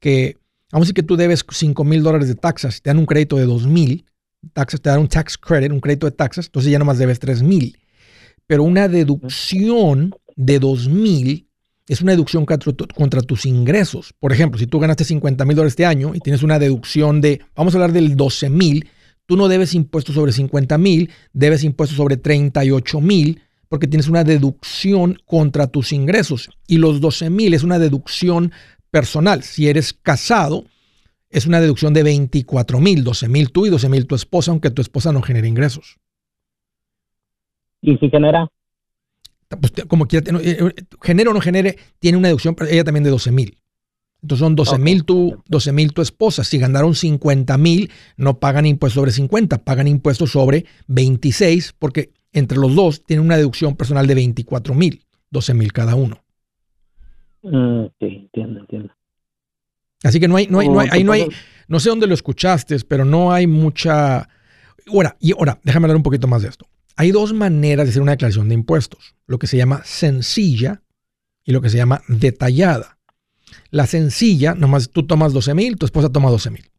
que, 0.00 0.36
vamos 0.72 0.86
a 0.86 0.86
decir 0.86 0.94
que 0.94 1.02
tú 1.02 1.16
debes 1.16 1.44
5 1.48 1.84
mil 1.84 2.02
dólares 2.02 2.26
de 2.26 2.34
taxas, 2.34 2.82
te 2.82 2.90
dan 2.90 2.98
un 2.98 3.06
crédito 3.06 3.36
de 3.36 3.44
2 3.44 3.66
mil, 3.66 4.06
taxas, 4.52 4.80
te 4.80 4.90
dan 4.90 5.00
un 5.00 5.08
tax 5.08 5.36
credit, 5.36 5.70
un 5.70 5.80
crédito 5.80 6.06
de 6.06 6.12
taxas, 6.12 6.46
entonces 6.46 6.72
ya 6.72 6.78
nomás 6.78 6.98
debes 6.98 7.18
3 7.18 7.42
mil. 7.42 7.78
Pero 8.46 8.62
una 8.64 8.88
deducción 8.88 10.14
de 10.36 10.58
2 10.58 10.88
mil 10.88 11.48
es 11.86 12.02
una 12.02 12.12
deducción 12.12 12.44
contra, 12.44 12.72
contra, 12.94 13.22
tus 13.22 13.46
ingresos. 13.46 14.14
Por 14.18 14.32
ejemplo, 14.32 14.58
si 14.58 14.66
tú 14.66 14.78
ganaste 14.78 15.04
50 15.04 15.44
mil 15.44 15.56
dólares 15.56 15.72
este 15.72 15.86
año 15.86 16.14
y 16.14 16.20
tienes 16.20 16.42
una 16.42 16.58
deducción 16.58 17.20
de, 17.20 17.40
vamos 17.54 17.74
a 17.74 17.78
hablar 17.78 17.92
del 17.92 18.14
12 18.14 18.50
mil, 18.50 18.88
tú 19.26 19.36
no 19.36 19.48
debes 19.48 19.74
impuestos 19.74 20.14
sobre 20.14 20.32
50 20.32 20.76
mil, 20.78 21.10
debes 21.32 21.64
impuestos 21.64 21.96
sobre 21.96 22.16
38 22.16 23.00
mil, 23.00 23.42
porque 23.68 23.86
tienes 23.86 24.08
una 24.08 24.24
deducción 24.24 25.18
contra 25.24 25.66
tus 25.66 25.92
ingresos 25.92 26.50
y 26.66 26.78
los 26.78 27.00
12 27.00 27.30
mil 27.30 27.54
es 27.54 27.62
una 27.62 27.78
deducción 27.78 28.52
personal. 28.90 29.42
Si 29.42 29.68
eres 29.68 29.92
casado, 29.92 30.64
es 31.30 31.46
una 31.46 31.60
deducción 31.60 31.92
de 31.92 32.02
24 32.02 32.80
mil, 32.80 33.04
12 33.04 33.28
mil 33.28 33.50
tú 33.50 33.66
y 33.66 33.70
12 33.70 33.88
mil 33.88 34.06
tu 34.06 34.14
esposa, 34.14 34.50
aunque 34.50 34.70
tu 34.70 34.80
esposa 34.80 35.12
no 35.12 35.22
genere 35.22 35.48
ingresos. 35.48 35.98
¿Y 37.82 37.96
si 37.98 38.08
genera? 38.08 38.48
Pues, 39.48 39.72
como 39.86 40.06
quiera, 40.06 40.30
eh, 40.40 40.58
eh, 40.60 40.84
genere 41.00 41.30
o 41.30 41.32
no 41.32 41.40
genere, 41.40 41.76
tiene 41.98 42.18
una 42.18 42.28
deducción, 42.28 42.56
ella 42.68 42.84
también 42.84 43.04
de 43.04 43.10
12 43.10 43.30
mil. 43.32 43.58
Entonces 44.20 44.40
son 44.40 44.56
12 44.56 44.78
mil 44.78 45.04
tú, 45.04 45.42
12 45.46 45.72
mil 45.72 45.92
tu 45.92 46.02
esposa. 46.02 46.42
Si 46.42 46.58
ganaron 46.58 46.94
50 46.94 47.56
mil, 47.56 47.90
no 48.16 48.40
pagan 48.40 48.66
impuestos 48.66 49.00
sobre 49.00 49.12
50, 49.12 49.62
pagan 49.62 49.86
impuestos 49.86 50.32
sobre 50.32 50.64
26, 50.88 51.74
porque 51.78 52.10
entre 52.38 52.58
los 52.58 52.74
dos 52.74 53.04
tienen 53.04 53.24
una 53.24 53.36
deducción 53.36 53.76
personal 53.76 54.06
de 54.06 54.14
24 54.14 54.74
mil, 54.74 55.04
12 55.30 55.54
mil 55.54 55.72
cada 55.72 55.94
uno. 55.94 56.22
Mm, 57.42 57.86
sí, 58.00 58.06
entiendo, 58.06 58.60
entiendo. 58.60 58.94
Así 60.04 60.20
que 60.20 60.28
no 60.28 60.36
hay, 60.36 60.46
no 60.46 60.60
hay, 60.60 60.68
no 60.68 60.80
hay, 60.80 60.88
ahí 60.92 61.04
no 61.04 61.12
hay, 61.12 61.28
no 61.66 61.80
sé 61.80 61.88
dónde 61.88 62.06
lo 62.06 62.14
escuchaste, 62.14 62.78
pero 62.86 63.04
no 63.04 63.32
hay 63.32 63.46
mucha. 63.46 64.28
Ahora, 64.86 65.16
y 65.20 65.32
ahora, 65.32 65.58
déjame 65.64 65.86
hablar 65.86 65.96
un 65.96 66.02
poquito 66.02 66.28
más 66.28 66.42
de 66.42 66.48
esto. 66.48 66.66
Hay 66.96 67.10
dos 67.10 67.32
maneras 67.32 67.86
de 67.86 67.90
hacer 67.90 68.02
una 68.02 68.12
declaración 68.12 68.48
de 68.48 68.54
impuestos. 68.54 69.14
Lo 69.26 69.38
que 69.38 69.46
se 69.46 69.56
llama 69.56 69.82
sencilla 69.84 70.82
y 71.44 71.52
lo 71.52 71.60
que 71.60 71.70
se 71.70 71.76
llama 71.76 72.02
detallada. 72.08 72.98
La 73.70 73.86
sencilla, 73.86 74.54
nomás 74.54 74.90
tú 74.90 75.06
tomas 75.06 75.32
12 75.32 75.54
mil, 75.54 75.76
tu 75.76 75.86
esposa 75.86 76.10
toma 76.10 76.30
12 76.30 76.50
mil. 76.50 76.70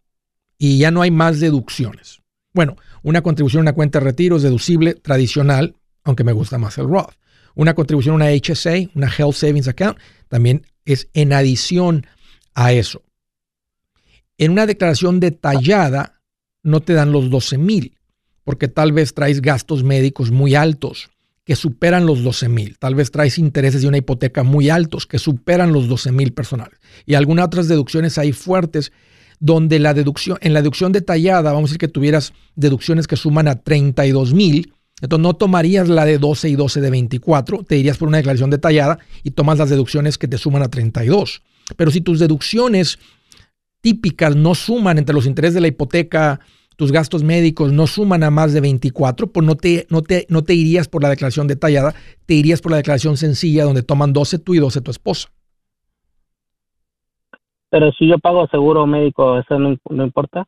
Y 0.57 0.77
ya 0.77 0.91
no 0.91 1.01
hay 1.01 1.11
más 1.11 1.39
deducciones. 1.39 2.21
Bueno, 2.53 2.77
una 3.03 3.21
contribución 3.21 3.61
a 3.61 3.63
una 3.63 3.73
cuenta 3.73 3.99
de 3.99 4.05
retiro 4.05 4.37
es 4.37 4.43
deducible 4.43 4.95
tradicional, 4.95 5.75
aunque 6.03 6.23
me 6.23 6.33
gusta 6.33 6.57
más 6.57 6.77
el 6.77 6.87
Roth. 6.87 7.13
Una 7.55 7.73
contribución 7.73 8.13
a 8.13 8.15
una 8.15 8.31
HSA, 8.31 8.89
una 8.95 9.11
Health 9.11 9.35
Savings 9.35 9.67
Account, 9.67 9.99
también 10.27 10.65
es 10.85 11.09
en 11.13 11.33
adición 11.33 12.07
a 12.55 12.73
eso. 12.73 13.03
En 14.37 14.51
una 14.51 14.65
declaración 14.65 15.19
detallada 15.19 16.21
no 16.63 16.81
te 16.81 16.93
dan 16.93 17.11
los 17.11 17.29
12 17.29 17.57
mil, 17.57 17.97
porque 18.43 18.67
tal 18.67 18.93
vez 18.93 19.13
traes 19.13 19.41
gastos 19.41 19.83
médicos 19.83 20.31
muy 20.31 20.55
altos 20.55 21.09
que 21.43 21.55
superan 21.55 22.05
los 22.05 22.23
12 22.23 22.47
mil. 22.49 22.77
Tal 22.77 22.95
vez 22.95 23.11
traes 23.11 23.37
intereses 23.37 23.81
de 23.81 23.87
una 23.87 23.97
hipoteca 23.97 24.43
muy 24.43 24.69
altos 24.69 25.05
que 25.05 25.19
superan 25.19 25.73
los 25.73 25.87
12 25.87 26.11
mil 26.11 26.31
personales. 26.31 26.79
Y 27.05 27.15
algunas 27.15 27.47
otras 27.47 27.67
deducciones 27.67 28.17
ahí 28.17 28.33
fuertes 28.33 28.91
donde 29.39 29.79
la 29.79 29.93
deducción, 29.93 30.37
en 30.41 30.53
la 30.53 30.61
deducción 30.61 30.91
detallada, 30.91 31.51
vamos 31.53 31.69
a 31.69 31.71
decir 31.71 31.79
que 31.79 31.87
tuvieras 31.87 32.33
deducciones 32.55 33.07
que 33.07 33.15
suman 33.15 33.47
a 33.47 33.55
32 33.55 34.33
mil, 34.33 34.73
entonces 35.01 35.23
no 35.23 35.33
tomarías 35.35 35.87
la 35.87 36.05
de 36.05 36.17
12 36.17 36.49
y 36.49 36.55
12 36.55 36.81
de 36.81 36.89
24, 36.89 37.63
te 37.63 37.77
irías 37.77 37.97
por 37.97 38.09
una 38.09 38.17
declaración 38.17 38.49
detallada 38.49 38.99
y 39.23 39.31
tomas 39.31 39.57
las 39.57 39.69
deducciones 39.69 40.17
que 40.17 40.27
te 40.27 40.37
suman 40.37 40.61
a 40.61 40.69
32. 40.69 41.41
Pero 41.77 41.91
si 41.91 42.01
tus 42.01 42.19
deducciones 42.19 42.99
típicas 43.81 44.35
no 44.35 44.55
suman 44.55 44.97
entre 44.97 45.15
los 45.15 45.25
intereses 45.25 45.53
de 45.53 45.61
la 45.61 45.67
hipoteca, 45.67 46.41
tus 46.75 46.91
gastos 46.91 47.23
médicos 47.23 47.71
no 47.71 47.87
suman 47.87 48.23
a 48.23 48.31
más 48.31 48.53
de 48.53 48.61
24, 48.61 49.31
pues 49.31 49.45
no 49.45 49.55
te, 49.55 49.87
no 49.89 50.01
te, 50.01 50.25
no 50.29 50.43
te 50.43 50.53
irías 50.53 50.87
por 50.87 51.03
la 51.03 51.09
declaración 51.09 51.47
detallada, 51.47 51.95
te 52.25 52.33
irías 52.33 52.61
por 52.61 52.71
la 52.71 52.77
declaración 52.77 53.15
sencilla 53.15 53.63
donde 53.63 53.83
toman 53.83 54.11
12 54.11 54.39
tú 54.39 54.55
y 54.55 54.59
12 54.59 54.81
tu 54.81 54.91
esposa. 54.91 55.29
Pero 57.69 57.91
si 57.93 58.07
yo 58.07 58.17
pago 58.17 58.47
seguro 58.47 58.85
médico, 58.87 59.37
¿eso 59.37 59.59
no, 59.59 60.03
importa? 60.03 60.47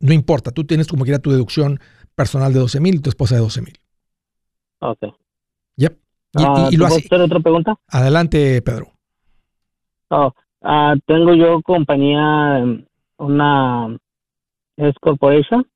No 0.00 0.12
importa, 0.12 0.50
tú 0.50 0.64
tienes 0.64 0.88
como 0.88 1.04
quiera 1.04 1.18
tu 1.18 1.30
deducción 1.30 1.78
personal 2.14 2.52
de 2.52 2.60
12 2.60 2.80
mil 2.80 2.94
y 2.96 3.00
tu 3.00 3.10
esposa 3.10 3.34
de 3.34 3.42
12 3.42 3.62
mil. 3.62 3.74
Ok. 4.80 5.14
Yep. 5.76 5.92
Y, 6.36 6.42
ah, 6.42 6.70
lo 6.76 6.86
hacer 6.86 7.20
otra 7.20 7.40
pregunta? 7.40 7.76
Adelante, 7.88 8.60
Pedro. 8.62 8.88
Oh, 10.08 10.32
ah, 10.62 10.94
tengo 11.06 11.34
yo 11.34 11.62
compañía, 11.62 12.64
una 13.18 13.96
S 14.76 14.98
Corporation. 15.00 15.66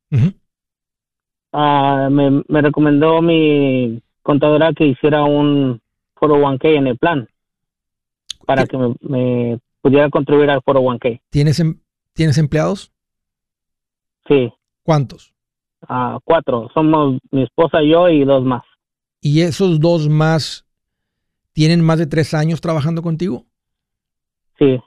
Ah, 1.52 2.08
me, 2.10 2.42
me 2.48 2.62
recomendó 2.62 3.22
mi 3.22 4.02
contadora 4.22 4.72
que 4.72 4.86
hiciera 4.86 5.24
un 5.24 5.80
401k 6.16 6.76
en 6.76 6.86
el 6.88 6.98
plan 6.98 7.28
para 8.46 8.66
que 8.66 8.76
me, 8.76 8.94
me 9.00 9.60
pudiera 9.80 10.10
contribuir 10.10 10.50
al 10.50 10.60
401k. 10.62 11.20
¿Tienes, 11.30 11.60
em, 11.60 11.80
¿Tienes 12.12 12.38
empleados? 12.38 12.92
Sí. 14.26 14.52
¿Cuántos? 14.82 15.34
Ah, 15.88 16.18
cuatro. 16.24 16.68
Somos 16.74 17.18
mi 17.30 17.44
esposa, 17.44 17.78
yo 17.82 18.08
y 18.08 18.24
dos 18.24 18.44
más. 18.44 18.62
¿Y 19.20 19.42
esos 19.42 19.80
dos 19.80 20.08
más 20.08 20.66
tienen 21.52 21.80
más 21.80 21.98
de 21.98 22.06
tres 22.06 22.34
años 22.34 22.60
trabajando 22.60 23.02
contigo? 23.02 23.46
Sí. 24.58 24.78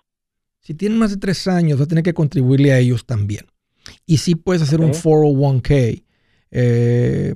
Si 0.60 0.74
tienen 0.74 1.00
más 1.00 1.12
de 1.12 1.18
tres 1.18 1.48
años, 1.48 1.80
vas 1.80 1.86
a 1.86 1.90
tener 1.90 2.04
que 2.04 2.14
contribuirle 2.14 2.72
a 2.72 2.80
ellos 2.80 3.06
también. 3.06 3.48
Y 4.06 4.18
sí 4.18 4.36
puedes 4.36 4.62
hacer 4.62 4.80
un 4.80 4.92
401k 4.92 6.04
eh, 6.52 7.36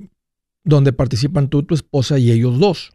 donde 0.62 0.92
participan 0.92 1.48
tú, 1.48 1.62
tu 1.64 1.74
esposa 1.74 2.18
y 2.18 2.30
ellos 2.30 2.58
dos. 2.58 2.92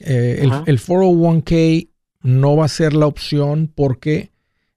Eh, 0.00 0.40
el, 0.40 0.52
el, 0.66 0.80
401k 0.80 1.91
no 2.22 2.56
va 2.56 2.66
a 2.66 2.68
ser 2.68 2.94
la 2.94 3.06
opción 3.06 3.70
porque 3.74 4.32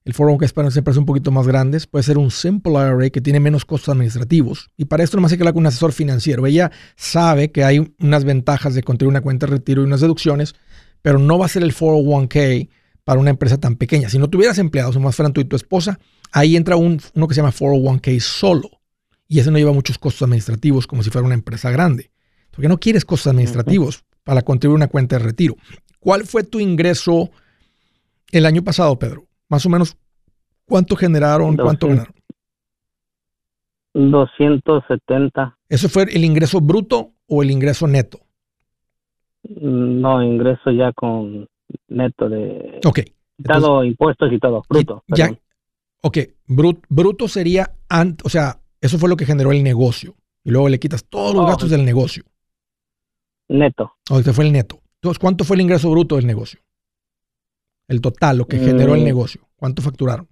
el 0.06 0.14
foro 0.14 0.38
que 0.38 0.44
es 0.44 0.52
para 0.52 0.68
empresas 0.68 0.98
un 0.98 1.04
poquito 1.04 1.32
más 1.32 1.48
grandes 1.48 1.88
puede 1.88 2.04
ser 2.04 2.16
un 2.16 2.30
simple 2.30 2.74
IRA 2.74 3.10
que 3.10 3.20
tiene 3.20 3.40
menos 3.40 3.64
costos 3.64 3.88
administrativos. 3.88 4.70
Y 4.76 4.84
para 4.84 5.02
esto 5.02 5.16
no 5.16 5.22
más 5.22 5.32
hay 5.32 5.38
que 5.38 5.42
hablar 5.42 5.54
con 5.54 5.62
un 5.62 5.66
asesor 5.66 5.92
financiero. 5.92 6.46
Ella 6.46 6.70
sabe 6.94 7.50
que 7.50 7.64
hay 7.64 7.92
unas 7.98 8.22
ventajas 8.24 8.74
de 8.74 8.84
contribuir 8.84 9.10
una 9.10 9.20
cuenta 9.20 9.46
de 9.46 9.52
retiro 9.54 9.82
y 9.82 9.84
unas 9.84 10.00
deducciones, 10.00 10.54
pero 11.02 11.18
no 11.18 11.38
va 11.38 11.46
a 11.46 11.48
ser 11.48 11.64
el 11.64 11.74
401k 11.74 12.68
para 13.02 13.18
una 13.18 13.30
empresa 13.30 13.58
tan 13.58 13.74
pequeña. 13.74 14.08
Si 14.08 14.18
no 14.18 14.30
tuvieras 14.30 14.58
empleados, 14.58 14.94
o 14.94 15.00
más 15.00 15.16
fueran 15.16 15.32
tú 15.32 15.40
y 15.40 15.44
tu 15.44 15.56
esposa, 15.56 15.98
ahí 16.30 16.54
entra 16.54 16.76
un, 16.76 17.00
uno 17.14 17.26
que 17.26 17.34
se 17.34 17.40
llama 17.40 17.52
401k 17.52 18.20
solo. 18.20 18.70
Y 19.26 19.40
ese 19.40 19.50
no 19.50 19.58
lleva 19.58 19.72
muchos 19.72 19.98
costos 19.98 20.22
administrativos 20.22 20.86
como 20.86 21.02
si 21.02 21.10
fuera 21.10 21.26
una 21.26 21.34
empresa 21.34 21.72
grande. 21.72 22.12
Porque 22.52 22.68
no 22.68 22.78
quieres 22.78 23.04
costos 23.04 23.32
administrativos 23.32 24.04
para 24.22 24.42
contribuir 24.42 24.76
una 24.76 24.86
cuenta 24.86 25.18
de 25.18 25.24
retiro. 25.24 25.56
¿Cuál 26.06 26.22
fue 26.22 26.44
tu 26.44 26.60
ingreso 26.60 27.30
el 28.30 28.46
año 28.46 28.62
pasado, 28.62 28.96
Pedro? 28.96 29.24
Más 29.48 29.66
o 29.66 29.68
menos, 29.68 29.98
¿cuánto 30.64 30.94
generaron? 30.94 31.56
¿Cuánto 31.56 31.88
ganaron? 31.88 32.14
270. 33.92 35.58
¿Eso 35.68 35.88
fue 35.88 36.04
el 36.04 36.24
ingreso 36.24 36.60
bruto 36.60 37.10
o 37.26 37.42
el 37.42 37.50
ingreso 37.50 37.88
neto? 37.88 38.20
No, 39.42 40.22
ingreso 40.22 40.70
ya 40.70 40.92
con 40.92 41.48
neto 41.88 42.28
de... 42.28 42.78
Ok. 42.86 43.00
Dado 43.38 43.82
impuestos 43.82 44.32
y 44.32 44.38
todo, 44.38 44.62
bruto. 44.68 45.02
Ya, 45.08 45.36
ok, 46.02 46.18
bruto 46.46 47.26
sería, 47.26 47.72
o 48.22 48.28
sea, 48.28 48.60
eso 48.80 48.96
fue 48.98 49.08
lo 49.08 49.16
que 49.16 49.26
generó 49.26 49.50
el 49.50 49.64
negocio. 49.64 50.14
Y 50.44 50.52
luego 50.52 50.68
le 50.68 50.78
quitas 50.78 51.04
todos 51.04 51.34
los 51.34 51.42
oh. 51.42 51.48
gastos 51.48 51.70
del 51.70 51.84
negocio. 51.84 52.22
Neto. 53.48 53.94
O 54.08 54.20
este 54.20 54.32
fue 54.32 54.44
el 54.44 54.52
neto. 54.52 54.78
Entonces, 55.06 55.20
¿cuánto 55.20 55.44
fue 55.44 55.54
el 55.54 55.60
ingreso 55.60 55.88
bruto 55.88 56.16
del 56.16 56.26
negocio? 56.26 56.58
El 57.86 58.00
total, 58.00 58.38
lo 58.38 58.48
que 58.48 58.58
generó 58.58 58.96
el 58.96 59.02
mm. 59.02 59.04
negocio. 59.04 59.40
¿Cuánto 59.54 59.80
facturaron? 59.80 60.26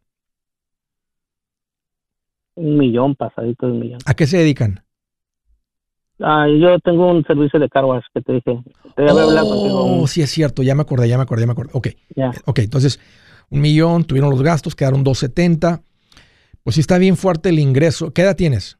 Un 2.56 2.78
millón, 2.78 3.14
pasadito 3.14 3.66
de 3.66 3.72
un 3.72 3.78
millón. 3.78 4.00
¿A 4.04 4.14
qué 4.14 4.26
se 4.26 4.38
dedican? 4.38 4.84
Ah, 6.18 6.48
yo 6.48 6.76
tengo 6.80 7.08
un 7.08 7.24
servicio 7.24 7.60
de 7.60 7.68
carwas 7.68 8.04
que 8.12 8.20
te 8.20 8.32
dije. 8.32 8.64
Te 8.96 9.04
oh, 9.08 10.06
sí 10.08 10.22
es 10.22 10.30
cierto, 10.30 10.64
ya 10.64 10.74
me 10.74 10.82
acordé, 10.82 11.08
ya 11.08 11.18
me 11.18 11.22
acordé, 11.22 11.42
ya 11.42 11.46
me 11.46 11.52
acordé. 11.52 11.70
Ok, 11.74 11.88
ok, 12.46 12.58
entonces 12.58 12.98
un 13.50 13.60
millón, 13.60 14.02
tuvieron 14.02 14.30
los 14.30 14.42
gastos, 14.42 14.74
quedaron 14.74 15.04
270. 15.04 15.82
Pues 16.64 16.74
sí 16.74 16.80
está 16.80 16.98
bien 16.98 17.16
fuerte 17.16 17.50
el 17.50 17.60
ingreso. 17.60 18.12
¿Qué 18.12 18.22
edad 18.22 18.34
tienes? 18.34 18.78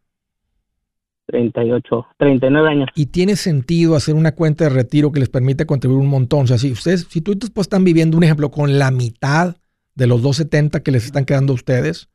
38, 1.26 2.06
39 2.18 2.68
años. 2.68 2.88
Y 2.94 3.06
tiene 3.06 3.37
sentido 3.37 3.96
hacer 3.96 4.14
una 4.14 4.32
cuenta 4.32 4.64
de 4.64 4.70
retiro 4.70 5.12
que 5.12 5.20
les 5.20 5.28
permite 5.28 5.66
contribuir 5.66 6.00
un 6.00 6.08
montón. 6.08 6.44
O 6.44 6.46
sea, 6.46 6.58
si 6.58 6.72
ustedes, 6.72 7.06
si 7.08 7.20
tú 7.20 7.32
y 7.32 7.37
tu 7.37 7.46
esposa 7.46 7.66
están 7.66 7.84
viviendo, 7.84 8.16
un 8.16 8.24
ejemplo, 8.24 8.50
con 8.50 8.78
la 8.78 8.90
mitad 8.90 9.56
de 9.94 10.06
los 10.06 10.22
270 10.22 10.80
que 10.80 10.90
les 10.90 11.06
están 11.06 11.24
quedando 11.24 11.52
a 11.52 11.54
ustedes, 11.54 12.08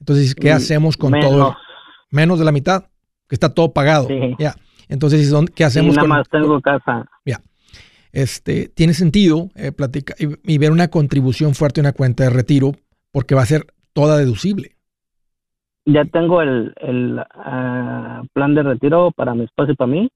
entonces, 0.00 0.34
¿qué 0.34 0.52
mm, 0.52 0.56
hacemos 0.56 0.96
con 0.96 1.12
todo? 1.12 1.56
Menos 2.10 2.38
de 2.38 2.44
la 2.44 2.52
mitad, 2.52 2.86
que 3.28 3.34
está 3.34 3.52
todo 3.52 3.72
pagado. 3.72 4.08
Ya. 4.38 4.54
Entonces, 4.88 5.32
¿qué 5.54 5.64
hacemos 5.64 5.96
nada 5.96 6.08
más 6.08 6.28
tengo 6.28 6.60
casa. 6.60 7.08
Ya. 7.24 7.40
Este, 8.12 8.68
tiene 8.68 8.94
sentido 8.94 9.50
eh, 9.56 9.72
platicar 9.72 10.16
y, 10.18 10.58
ver 10.58 10.70
una 10.70 10.88
contribución 10.88 11.54
fuerte 11.54 11.80
en 11.80 11.86
una 11.86 11.92
cuenta 11.92 12.24
de 12.24 12.30
retiro 12.30 12.72
porque 13.10 13.34
va 13.34 13.42
a 13.42 13.46
ser 13.46 13.66
toda 13.92 14.16
deducible 14.16 14.75
ya 15.86 16.04
tengo 16.04 16.42
el, 16.42 16.74
el 16.76 17.18
ah, 17.34 18.22
plan 18.32 18.54
de 18.54 18.62
retiro 18.62 19.12
para 19.12 19.34
mi 19.34 19.44
esposa 19.44 19.72
y 19.72 19.76
para 19.76 19.90
mí. 19.90 20.10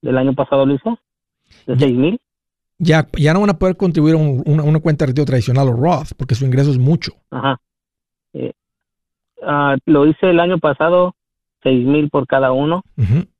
Del 0.00 0.16
año 0.16 0.32
pasado 0.34 0.64
lo 0.64 0.74
hice. 0.74 0.90
De 1.66 1.78
seis 1.78 1.94
mil. 1.94 2.18
Ya, 2.78 3.06
ya 3.12 3.34
no 3.34 3.40
van 3.40 3.50
a 3.50 3.58
poder 3.58 3.76
contribuir 3.76 4.14
a 4.14 4.18
una, 4.18 4.80
cuenta 4.80 5.04
de 5.04 5.10
retiro 5.10 5.26
tradicional 5.26 5.68
o 5.68 5.72
Roth 5.72 6.12
porque 6.16 6.34
su 6.34 6.46
ingreso 6.46 6.70
es 6.70 6.78
mucho. 6.78 7.12
Ajá. 7.30 7.60
Eh, 8.32 8.52
ah, 9.44 9.76
lo 9.84 10.06
hice 10.06 10.30
el 10.30 10.40
año 10.40 10.58
pasado, 10.58 11.14
seis 11.62 11.84
mil 11.86 12.08
por 12.08 12.26
cada 12.26 12.52
uno. 12.52 12.82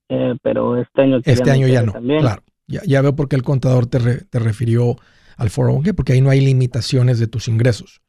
Eh, 0.09 0.35
pero 0.43 0.77
este 0.77 1.03
año 1.03 1.21
este 1.25 1.51
año 1.51 1.69
ya 1.69 1.83
no 1.83 1.93
claro 1.93 2.43
ya, 2.67 2.83
ya, 2.85 3.01
veo 3.01 3.17
por 3.17 3.29
qué 3.29 3.37
el 3.37 3.43
contador 3.43 3.87
te, 3.87 3.99
te 4.27 4.39
refirió 4.39 4.97
al 5.39 5.49
401k 5.49 5.95
porque 5.95 6.13
ahí 6.13 6.21
no 6.21 6.29
hay 6.29 6.41
limitaciones 6.41 7.19
de 7.19 7.29
tus 7.29 7.49
ingresos 7.49 8.03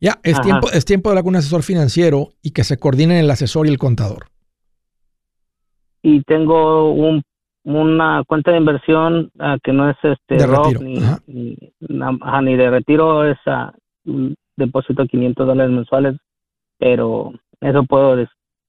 ya, 0.00 0.18
es 0.22 0.40
tiempo, 0.40 0.70
es 0.70 0.84
tiempo 0.84 1.08
de 1.08 1.12
hablar 1.12 1.24
con 1.24 1.30
un 1.30 1.36
asesor 1.36 1.62
financiero 1.62 2.30
y 2.42 2.50
que 2.50 2.64
se 2.64 2.78
coordinen 2.78 3.18
el 3.18 3.30
asesor 3.30 3.66
y 3.66 3.70
el 3.70 3.78
contador. 3.78 4.26
Y 6.02 6.22
tengo 6.22 6.92
un, 6.92 7.22
una 7.64 8.22
cuenta 8.26 8.50
de 8.50 8.58
inversión 8.58 9.30
ah, 9.38 9.56
que 9.62 9.72
no 9.72 9.88
es 9.88 9.96
este 10.02 10.36
de 10.36 10.46
retiro. 10.46 10.80
Ni, 10.80 11.56
ni, 11.78 12.56
de 12.56 12.70
retiro, 12.70 13.28
es 13.28 13.38
uh, 13.46 14.10
un 14.10 14.34
depósito 14.56 15.02
de 15.02 15.08
500 15.08 15.46
dólares 15.46 15.72
mensuales, 15.72 16.16
pero 16.78 17.32
eso 17.60 17.84
puedo 17.84 18.16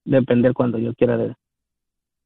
depender 0.05 0.53
cuando 0.53 0.77
yo 0.77 0.93
quiera 0.93 1.17
de, 1.17 1.35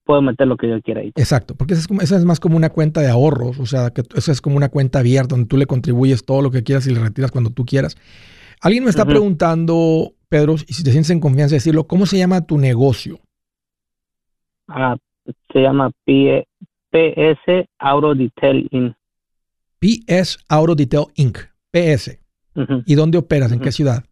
puedo 0.09 0.23
meter 0.23 0.47
lo 0.47 0.57
que 0.57 0.67
yo 0.67 0.81
quiera 0.81 1.01
ahí. 1.01 1.12
Exacto, 1.15 1.53
porque 1.55 1.73
esa 1.73 1.81
es, 1.81 2.03
esa 2.03 2.17
es, 2.17 2.25
más 2.25 2.39
como 2.39 2.57
una 2.57 2.69
cuenta 2.69 2.99
de 2.99 3.09
ahorros, 3.09 3.59
o 3.59 3.67
sea, 3.67 3.91
que 3.91 4.01
esa 4.15 4.31
es 4.31 4.41
como 4.41 4.57
una 4.57 4.69
cuenta 4.69 4.99
abierta 4.99 5.35
donde 5.35 5.47
tú 5.47 5.55
le 5.55 5.67
contribuyes 5.67 6.25
todo 6.25 6.41
lo 6.41 6.49
que 6.49 6.63
quieras 6.63 6.88
y 6.88 6.93
le 6.95 6.99
retiras 6.99 7.29
cuando 7.29 7.51
tú 7.51 7.63
quieras. 7.63 7.95
Alguien 8.62 8.84
me 8.84 8.89
está 8.89 9.06
preguntando, 9.06 10.13
Pedro, 10.28 10.56
y 10.67 10.74
si 10.74 10.84
te 10.84 10.91
sientes 10.91 11.10
en 11.12 11.19
confianza 11.19 11.54
de 11.54 11.58
decirlo, 11.58 11.86
¿cómo 11.86 12.06
se 12.06 12.17
llama 12.17 12.45
tu 12.45 12.58
negocio? 12.58 13.19
Ah, 14.67 14.95
se 15.52 15.60
llama 15.60 15.91
PS 16.06 17.67
Auto 17.80 18.13
Detail 18.13 18.67
Inc. 18.72 18.95
PS 19.80 20.38
Auto 20.50 20.76
Detail 20.76 21.06
Inc. 21.15 21.38
PS. 21.72 22.19
¿Y 22.86 22.95
dónde 22.95 23.17
operas? 23.17 23.52
¿En 23.52 23.60
qué 23.60 23.72
ciudad? 23.72 24.04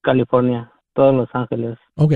California, 0.00 0.72
todos 0.94 1.14
Los 1.14 1.28
Ángeles. 1.32 1.78
Ok. 1.94 2.14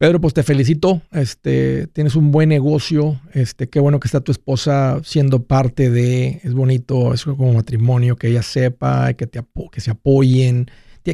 Pedro, 0.00 0.18
pues 0.18 0.32
te 0.32 0.42
felicito. 0.42 1.02
Este, 1.12 1.86
tienes 1.88 2.16
un 2.16 2.30
buen 2.30 2.48
negocio. 2.48 3.20
Este, 3.34 3.68
qué 3.68 3.80
bueno 3.80 4.00
que 4.00 4.08
está 4.08 4.22
tu 4.22 4.32
esposa 4.32 4.98
siendo 5.02 5.42
parte 5.42 5.90
de. 5.90 6.40
Es 6.42 6.54
bonito, 6.54 7.12
es 7.12 7.26
como 7.26 7.52
matrimonio, 7.52 8.16
que 8.16 8.28
ella 8.28 8.40
sepa, 8.40 9.12
que, 9.12 9.26
te, 9.26 9.44
que 9.70 9.80
se 9.82 9.90
apoyen. 9.90 10.70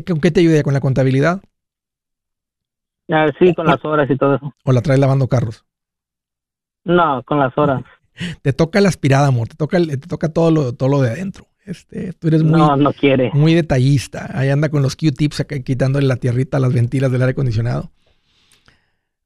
¿Con 0.06 0.20
qué 0.20 0.30
te 0.30 0.38
ayuda? 0.38 0.62
¿Con 0.62 0.72
la 0.72 0.78
contabilidad? 0.78 1.42
Ah, 3.10 3.26
sí, 3.40 3.52
con 3.56 3.66
las 3.66 3.84
horas 3.84 4.08
y 4.08 4.16
todo 4.16 4.36
eso. 4.36 4.54
¿O 4.62 4.70
la 4.70 4.82
traes 4.82 5.00
lavando 5.00 5.26
carros? 5.26 5.64
No, 6.84 7.24
con 7.24 7.40
las 7.40 7.58
horas. 7.58 7.82
te 8.42 8.52
toca 8.52 8.80
la 8.80 8.88
aspirada, 8.88 9.26
amor. 9.26 9.48
Te 9.48 9.56
toca, 9.56 9.80
te 9.80 9.96
toca 9.96 10.32
todo 10.32 10.52
lo, 10.52 10.74
todo 10.74 10.88
lo 10.90 11.02
de 11.02 11.10
adentro. 11.10 11.48
Este, 11.64 12.12
tú 12.12 12.28
eres 12.28 12.44
muy, 12.44 12.60
no, 12.60 12.76
no 12.76 12.92
quiere. 12.92 13.32
muy 13.34 13.52
detallista. 13.52 14.30
Ahí 14.32 14.48
anda 14.48 14.68
con 14.68 14.82
los 14.82 14.94
Q-tips 14.94 15.44
quitándole 15.64 16.06
la 16.06 16.18
tierrita 16.18 16.58
a 16.58 16.60
las 16.60 16.72
ventilas 16.72 17.10
del 17.10 17.22
aire 17.22 17.32
acondicionado. 17.32 17.90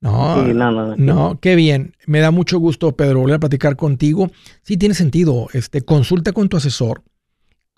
No, 0.01 0.97
no, 0.97 1.39
qué 1.41 1.55
bien. 1.57 1.95
Me 2.07 2.21
da 2.21 2.31
mucho 2.31 2.59
gusto, 2.59 2.97
Pedro, 2.97 3.21
volver 3.21 3.37
a 3.37 3.41
platicar 3.41 3.77
contigo. 3.77 4.31
Sí, 4.63 4.79
tiene 4.79 4.95
sentido. 4.95 5.49
Este, 5.53 5.83
consulta 5.83 6.33
con 6.33 6.49
tu 6.49 6.57
asesor. 6.57 7.03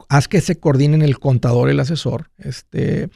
Haz 0.09 0.29
que 0.29 0.41
se 0.41 0.59
coordinen 0.59 1.03
el 1.03 1.19
contador, 1.19 1.69
el 1.69 1.81
asesor. 1.81 2.31
Este, 2.39 3.11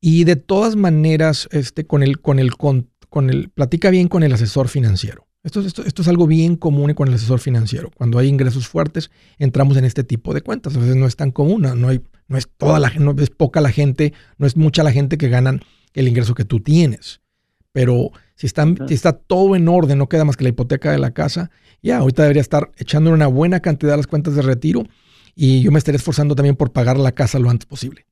y 0.00 0.24
de 0.24 0.36
todas 0.36 0.76
maneras, 0.76 1.48
este, 1.52 1.86
con 1.86 2.02
el, 2.02 2.20
con 2.20 2.38
el, 2.38 2.56
con, 2.56 2.88
el, 3.28 3.50
platica 3.50 3.90
bien 3.90 4.08
con 4.08 4.22
el 4.22 4.32
asesor 4.32 4.68
financiero. 4.68 5.26
Esto, 5.42 5.60
esto, 5.60 5.84
esto, 5.84 6.02
es 6.02 6.08
algo 6.08 6.26
bien 6.26 6.56
común 6.56 6.94
con 6.94 7.08
el 7.08 7.14
asesor 7.14 7.40
financiero. 7.40 7.90
Cuando 7.94 8.18
hay 8.18 8.28
ingresos 8.28 8.68
fuertes, 8.68 9.10
entramos 9.38 9.76
en 9.76 9.84
este 9.84 10.04
tipo 10.04 10.32
de 10.32 10.40
cuentas. 10.40 10.76
A 10.76 10.78
veces 10.78 10.96
no 10.96 11.06
es 11.06 11.16
tan 11.16 11.30
común, 11.30 11.62
no, 11.76 11.88
hay, 11.88 12.00
no 12.28 12.38
es 12.38 12.48
toda 12.56 12.78
la 12.78 12.90
no 12.90 13.14
es 13.18 13.30
poca 13.30 13.60
la 13.60 13.70
gente, 13.70 14.14
no 14.38 14.46
es 14.46 14.56
mucha 14.56 14.82
la 14.82 14.92
gente 14.92 15.18
que 15.18 15.28
ganan 15.28 15.60
el 15.92 16.08
ingreso 16.08 16.34
que 16.34 16.44
tú 16.44 16.60
tienes. 16.60 17.20
Pero 17.72 18.10
si, 18.40 18.94
está 18.94 19.12
todo 19.12 19.54
en 19.54 19.68
orden, 19.68 19.98
no 19.98 20.08
queda 20.08 20.24
más 20.24 20.38
que 20.38 20.44
la 20.44 20.50
hipoteca 20.50 20.90
de 20.90 20.98
la 20.98 21.10
casa, 21.10 21.50
ya, 21.82 21.98
ahorita 21.98 22.22
debería 22.22 22.40
estar 22.40 22.70
echando 22.78 23.12
una 23.12 23.26
buena 23.26 23.60
cantidad 23.60 23.92
de 23.92 23.98
las 23.98 24.06
cuentas 24.06 24.34
de 24.34 24.40
retiro 24.40 24.84
y 25.36 25.62
yo 25.62 25.70
me 25.70 25.78
estaré 25.78 25.96
esforzando 25.96 26.34
también 26.34 26.56
por 26.56 26.72
pagar 26.72 26.96
la 26.96 27.12
casa 27.12 27.38
lo 27.38 27.50
antes 27.50 27.66
posible. 27.66 28.06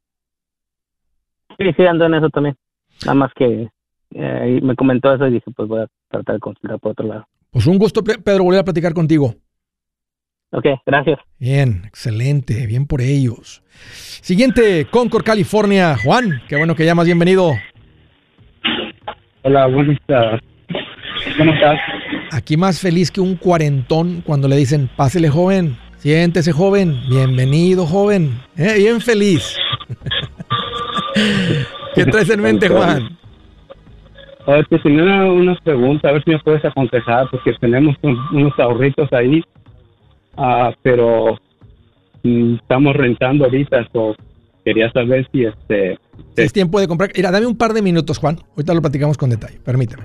Sí, 1.56 1.64
sí, 1.76 1.82
ando 1.86 2.04
en 2.04 2.14
eso 2.14 2.28
también. 2.28 2.56
Nada 3.06 3.14
más 3.14 3.32
que 3.34 3.68
eh, 4.14 4.60
me 4.62 4.76
comentó 4.76 5.14
eso 5.14 5.26
y 5.26 5.32
dije, 5.32 5.50
pues 5.56 5.66
voy 5.66 5.80
a 5.80 5.86
tratar 6.10 6.34
de 6.34 6.40
consultar 6.40 6.78
por 6.78 6.92
otro 6.92 7.06
lado. 7.06 7.26
Pues 7.50 7.66
un 7.66 7.78
gusto, 7.78 8.04
Pedro, 8.04 8.44
volver 8.44 8.60
a 8.60 8.64
platicar 8.64 8.92
contigo. 8.92 9.34
Ok, 10.50 10.66
gracias. 10.84 11.18
Bien, 11.38 11.84
excelente, 11.86 12.66
bien 12.66 12.86
por 12.86 13.00
ellos. 13.00 13.62
Siguiente, 14.20 14.86
Concord, 14.90 15.24
California. 15.24 15.96
Juan, 15.96 16.42
qué 16.48 16.56
bueno 16.56 16.74
que 16.74 16.84
llamas, 16.84 17.06
bienvenido. 17.06 17.54
Hola, 19.42 19.66
buenas 19.66 19.98
tardes. 20.07 20.40
¿Cómo 21.37 21.53
estás? 21.53 21.79
Aquí 22.33 22.57
más 22.57 22.81
feliz 22.81 23.11
que 23.11 23.20
un 23.20 23.37
cuarentón 23.37 24.22
cuando 24.27 24.48
le 24.48 24.57
dicen, 24.57 24.90
pásele 24.96 25.29
joven, 25.29 25.77
siéntese 25.96 26.53
joven, 26.53 26.96
bienvenido 27.09 27.87
joven, 27.87 28.40
¿Eh? 28.57 28.74
bien 28.79 29.01
feliz. 29.01 29.57
¿Qué 31.94 32.05
traes 32.05 32.31
en 32.31 32.42
mente, 32.42 32.68
Juan? 32.68 33.16
A 34.46 34.53
ver, 34.53 34.66
que 34.66 34.79
tenía 34.79 35.03
una, 35.05 35.27
una, 35.27 35.55
pregunta, 35.57 36.09
a 36.09 36.12
ver 36.12 36.24
si 36.24 36.31
me 36.31 36.38
puedes 36.40 36.64
aconsejar, 36.64 37.29
porque 37.31 37.53
tenemos 37.61 37.94
unos 38.03 38.59
ahorritos 38.59 39.12
ahí, 39.12 39.42
ah, 40.37 40.72
pero 40.83 41.38
mm, 42.24 42.55
estamos 42.55 42.96
rentando 42.96 43.44
ahorita, 43.44 43.87
so, 43.92 44.16
quería 44.68 44.90
saber 44.92 45.26
si 45.33 45.44
este 45.44 45.98
es 46.37 46.52
tiempo 46.52 46.78
de 46.78 46.87
comprar. 46.87 47.11
Mira, 47.16 47.31
dame 47.31 47.46
un 47.46 47.57
par 47.57 47.72
de 47.72 47.81
minutos, 47.81 48.18
Juan. 48.18 48.38
Ahorita 48.50 48.74
lo 48.74 48.83
platicamos 48.83 49.16
con 49.16 49.31
detalle. 49.31 49.59
Permíteme. 49.64 50.02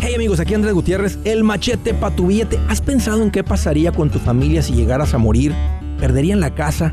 Hey 0.00 0.14
amigos, 0.14 0.38
aquí 0.38 0.54
Andrés 0.54 0.74
Gutiérrez, 0.74 1.18
el 1.24 1.44
machete 1.44 1.94
para 1.94 2.14
tu 2.14 2.26
billete. 2.26 2.58
¿Has 2.68 2.80
pensado 2.80 3.22
en 3.22 3.30
qué 3.30 3.42
pasaría 3.42 3.90
con 3.92 4.10
tu 4.10 4.18
familia 4.18 4.62
si 4.62 4.74
llegaras 4.74 5.14
a 5.14 5.18
morir? 5.18 5.52
¿Perderían 5.98 6.40
la 6.40 6.54
casa? 6.54 6.92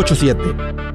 844-748-8887 0.01 0.91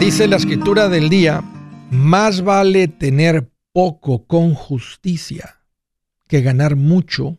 Dice 0.00 0.28
la 0.28 0.36
escritura 0.36 0.88
del 0.88 1.08
día, 1.08 1.42
más 1.90 2.42
vale 2.42 2.86
tener 2.86 3.50
poco 3.72 4.26
con 4.26 4.54
justicia 4.54 5.60
que 6.28 6.40
ganar 6.40 6.76
mucho 6.76 7.38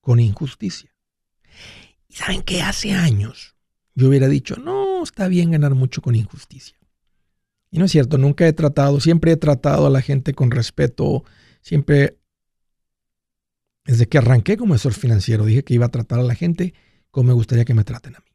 con 0.00 0.18
injusticia. 0.18 0.97
Saben 2.18 2.42
que 2.42 2.62
hace 2.62 2.90
años 2.90 3.54
yo 3.94 4.08
hubiera 4.08 4.26
dicho, 4.26 4.56
no, 4.56 5.04
está 5.04 5.28
bien 5.28 5.52
ganar 5.52 5.76
mucho 5.76 6.02
con 6.02 6.16
injusticia. 6.16 6.76
Y 7.70 7.78
no 7.78 7.84
es 7.84 7.92
cierto, 7.92 8.18
nunca 8.18 8.44
he 8.44 8.52
tratado, 8.52 8.98
siempre 8.98 9.30
he 9.30 9.36
tratado 9.36 9.86
a 9.86 9.90
la 9.90 10.00
gente 10.00 10.34
con 10.34 10.50
respeto, 10.50 11.22
siempre, 11.62 12.18
desde 13.84 14.08
que 14.08 14.18
arranqué 14.18 14.56
como 14.56 14.74
asesor 14.74 14.94
financiero, 14.94 15.44
dije 15.44 15.62
que 15.62 15.74
iba 15.74 15.86
a 15.86 15.90
tratar 15.90 16.18
a 16.18 16.24
la 16.24 16.34
gente 16.34 16.74
como 17.12 17.28
me 17.28 17.34
gustaría 17.34 17.64
que 17.64 17.74
me 17.74 17.84
traten 17.84 18.16
a 18.16 18.18
mí. 18.18 18.32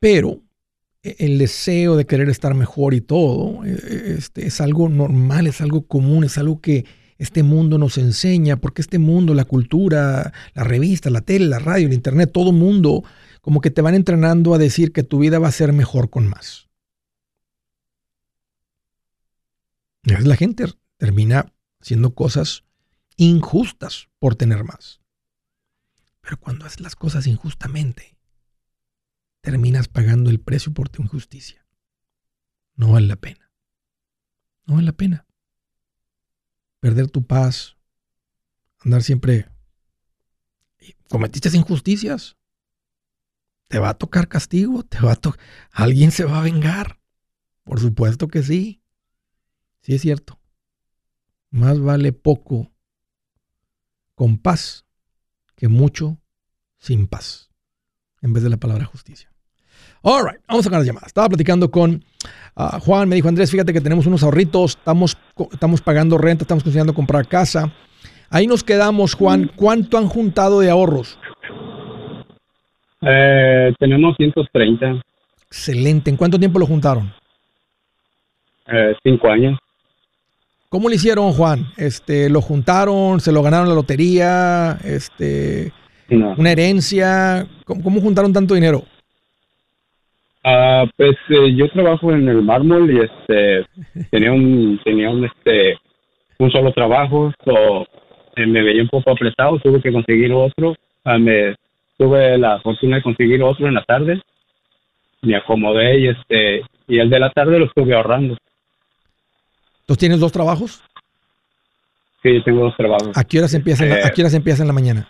Pero 0.00 0.42
e-, 1.04 1.14
el 1.20 1.38
deseo 1.38 1.94
de 1.94 2.06
querer 2.06 2.28
estar 2.28 2.54
mejor 2.54 2.92
y 2.94 3.00
todo, 3.00 3.64
e-, 3.64 3.70
e-, 3.70 4.14
este, 4.18 4.48
es 4.48 4.60
algo 4.60 4.88
normal, 4.88 5.46
es 5.46 5.60
algo 5.60 5.86
común, 5.86 6.24
es 6.24 6.38
algo 6.38 6.60
que 6.60 6.84
este 7.22 7.44
mundo 7.44 7.78
nos 7.78 7.98
enseña, 7.98 8.56
porque 8.56 8.82
este 8.82 8.98
mundo, 8.98 9.32
la 9.32 9.44
cultura, 9.44 10.32
la 10.54 10.64
revista, 10.64 11.08
la 11.08 11.20
tele, 11.20 11.46
la 11.46 11.60
radio, 11.60 11.86
el 11.86 11.92
internet, 11.92 12.32
todo 12.32 12.50
mundo, 12.50 13.04
como 13.40 13.60
que 13.60 13.70
te 13.70 13.80
van 13.80 13.94
entrenando 13.94 14.54
a 14.54 14.58
decir 14.58 14.92
que 14.92 15.04
tu 15.04 15.20
vida 15.20 15.38
va 15.38 15.46
a 15.46 15.52
ser 15.52 15.72
mejor 15.72 16.10
con 16.10 16.26
más. 16.26 16.68
La 20.02 20.34
gente 20.34 20.64
termina 20.96 21.52
haciendo 21.80 22.12
cosas 22.12 22.64
injustas 23.16 24.08
por 24.18 24.34
tener 24.34 24.64
más. 24.64 25.00
Pero 26.22 26.38
cuando 26.38 26.66
haces 26.66 26.80
las 26.80 26.96
cosas 26.96 27.28
injustamente, 27.28 28.16
terminas 29.42 29.86
pagando 29.86 30.28
el 30.28 30.40
precio 30.40 30.72
por 30.72 30.88
tu 30.88 31.02
injusticia. 31.02 31.64
No 32.74 32.92
vale 32.92 33.06
la 33.06 33.16
pena. 33.16 33.52
No 34.66 34.74
vale 34.74 34.86
la 34.86 34.92
pena. 34.92 35.26
Perder 36.82 37.08
tu 37.08 37.24
paz, 37.24 37.76
andar 38.80 39.04
siempre... 39.04 39.48
¿Cometiste 41.08 41.56
injusticias? 41.56 42.36
¿Te 43.68 43.78
va 43.78 43.90
a 43.90 43.94
tocar 43.94 44.26
castigo? 44.26 44.82
¿Te 44.82 44.98
va 44.98 45.12
a 45.12 45.20
¿Alguien 45.70 46.10
se 46.10 46.24
va 46.24 46.40
a 46.40 46.42
vengar? 46.42 47.00
Por 47.62 47.78
supuesto 47.78 48.26
que 48.26 48.42
sí. 48.42 48.82
Sí 49.80 49.94
es 49.94 50.02
cierto. 50.02 50.40
Más 51.50 51.78
vale 51.78 52.12
poco 52.12 52.72
con 54.16 54.38
paz 54.38 54.84
que 55.54 55.68
mucho 55.68 56.20
sin 56.78 57.06
paz, 57.06 57.48
en 58.22 58.32
vez 58.32 58.42
de 58.42 58.50
la 58.50 58.56
palabra 58.56 58.86
justicia. 58.86 59.31
All 60.02 60.24
right, 60.24 60.40
vamos 60.48 60.66
a 60.66 60.70
con 60.70 60.78
las 60.78 60.86
llamadas. 60.86 61.08
Estaba 61.08 61.28
platicando 61.28 61.70
con 61.70 62.04
ah, 62.56 62.80
Juan, 62.80 63.08
me 63.08 63.14
dijo 63.14 63.28
Andrés, 63.28 63.50
fíjate 63.50 63.72
que 63.72 63.80
tenemos 63.80 64.06
unos 64.06 64.22
ahorritos, 64.22 64.72
estamos, 64.72 65.16
estamos 65.52 65.80
pagando 65.80 66.18
renta, 66.18 66.42
estamos 66.42 66.64
considerando 66.64 66.92
comprar 66.92 67.26
casa. 67.28 67.72
Ahí 68.28 68.46
nos 68.46 68.64
quedamos, 68.64 69.14
Juan. 69.14 69.50
¿Cuánto 69.54 69.98
han 69.98 70.08
juntado 70.08 70.60
de 70.60 70.70
ahorros? 70.70 71.18
Eh, 73.02 73.74
tenemos 73.78 74.16
130. 74.16 75.02
Excelente. 75.46 76.10
¿En 76.10 76.16
cuánto 76.16 76.38
tiempo 76.38 76.58
lo 76.58 76.66
juntaron? 76.66 77.12
Eh, 78.66 78.94
cinco 79.02 79.28
años. 79.28 79.58
¿Cómo 80.68 80.88
lo 80.88 80.94
hicieron, 80.94 81.32
Juan? 81.32 81.66
Este, 81.76 82.30
¿Lo 82.30 82.40
juntaron? 82.40 83.20
¿Se 83.20 83.30
lo 83.30 83.42
ganaron 83.42 83.68
la 83.68 83.74
lotería? 83.74 84.78
Este, 84.82 85.70
¿Una 86.08 86.50
herencia? 86.50 87.46
¿Cómo, 87.66 88.00
juntaron 88.00 88.32
tanto 88.32 88.54
dinero? 88.54 88.84
Ah, 90.44 90.84
pues 90.96 91.16
eh, 91.28 91.54
yo 91.54 91.70
trabajo 91.70 92.12
en 92.12 92.28
el 92.28 92.42
mármol 92.42 92.90
y 92.90 93.00
este 93.00 93.66
tenía 94.10 94.32
un 94.32 94.80
tenía 94.84 95.10
un 95.10 95.24
este 95.24 95.78
un 96.38 96.50
solo 96.50 96.72
trabajo, 96.72 97.32
so, 97.44 97.82
eh, 98.34 98.46
me 98.46 98.62
veía 98.62 98.82
un 98.82 98.88
poco 98.88 99.12
apretado, 99.12 99.58
tuve 99.60 99.80
que 99.80 99.92
conseguir 99.92 100.32
otro, 100.32 100.74
ah, 101.04 101.18
me 101.18 101.54
tuve 101.96 102.36
la 102.38 102.60
fortuna 102.60 102.96
de 102.96 103.02
conseguir 103.02 103.42
otro 103.42 103.68
en 103.68 103.74
la 103.74 103.84
tarde, 103.84 104.20
me 105.20 105.36
acomodé 105.36 106.00
y 106.00 106.08
este 106.08 106.62
y 106.88 106.98
el 106.98 107.08
de 107.08 107.20
la 107.20 107.30
tarde 107.30 107.58
lo 107.58 107.66
estuve 107.66 107.94
ahorrando. 107.94 108.36
¿Tú 109.86 109.94
tienes 109.94 110.18
dos 110.18 110.32
trabajos? 110.32 110.82
Sí, 112.22 112.40
tengo 112.44 112.64
dos 112.64 112.76
trabajos. 112.76 113.16
¿A 113.16 113.24
qué 113.24 113.38
horas 113.38 113.54
empieza, 113.54 113.84
¿a 113.84 114.10
qué 114.10 114.22
horas 114.22 114.34
empieza 114.34 114.62
en 114.62 114.68
la 114.68 114.72
mañana? 114.72 115.08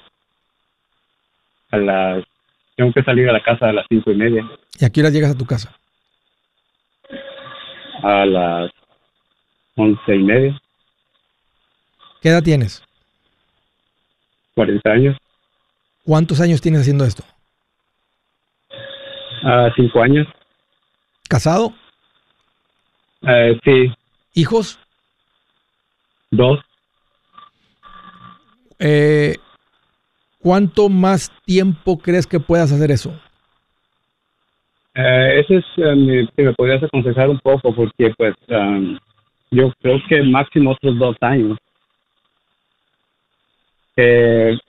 A 1.70 1.76
las... 1.78 2.24
Tengo 2.76 2.92
que 2.92 3.02
salir 3.02 3.28
a 3.28 3.32
la 3.32 3.42
casa 3.42 3.68
a 3.68 3.72
las 3.72 3.86
cinco 3.88 4.10
y 4.10 4.16
media. 4.16 4.48
¿Y 4.78 4.84
a 4.84 4.90
qué 4.90 5.00
horas 5.00 5.12
llegas 5.12 5.32
a 5.32 5.38
tu 5.38 5.46
casa? 5.46 5.76
A 8.02 8.24
las 8.24 8.70
once 9.76 10.14
y 10.14 10.22
media. 10.22 10.60
¿Qué 12.20 12.28
edad 12.28 12.42
tienes? 12.42 12.82
Cuarenta 14.54 14.92
años. 14.92 15.16
¿Cuántos 16.04 16.40
años 16.40 16.60
tienes 16.60 16.82
haciendo 16.82 17.04
esto? 17.04 17.24
Ah, 19.44 19.70
cinco 19.76 20.00
años. 20.00 20.26
¿Casado? 21.28 21.72
Eh, 23.22 23.58
sí. 23.64 23.92
¿Hijos? 24.34 24.78
Dos. 26.30 26.60
Eh, 28.78 29.36
¿Cuánto 30.42 30.88
más 30.88 31.30
tiempo 31.44 31.98
crees 31.98 32.26
que 32.26 32.40
puedas 32.40 32.72
hacer 32.72 32.90
eso? 32.90 33.12
Eh, 34.94 35.40
ese 35.40 35.56
es, 35.56 35.64
eh, 35.76 36.26
si 36.34 36.42
me 36.42 36.52
podrías 36.52 36.82
aconsejar 36.82 37.30
un 37.30 37.38
poco, 37.38 37.74
porque 37.74 38.12
pues 38.16 38.34
um, 38.48 38.98
yo 39.50 39.72
creo 39.80 39.98
que 40.08 40.22
máximo 40.22 40.72
otros 40.72 40.98
dos 40.98 41.16
años. 41.20 41.56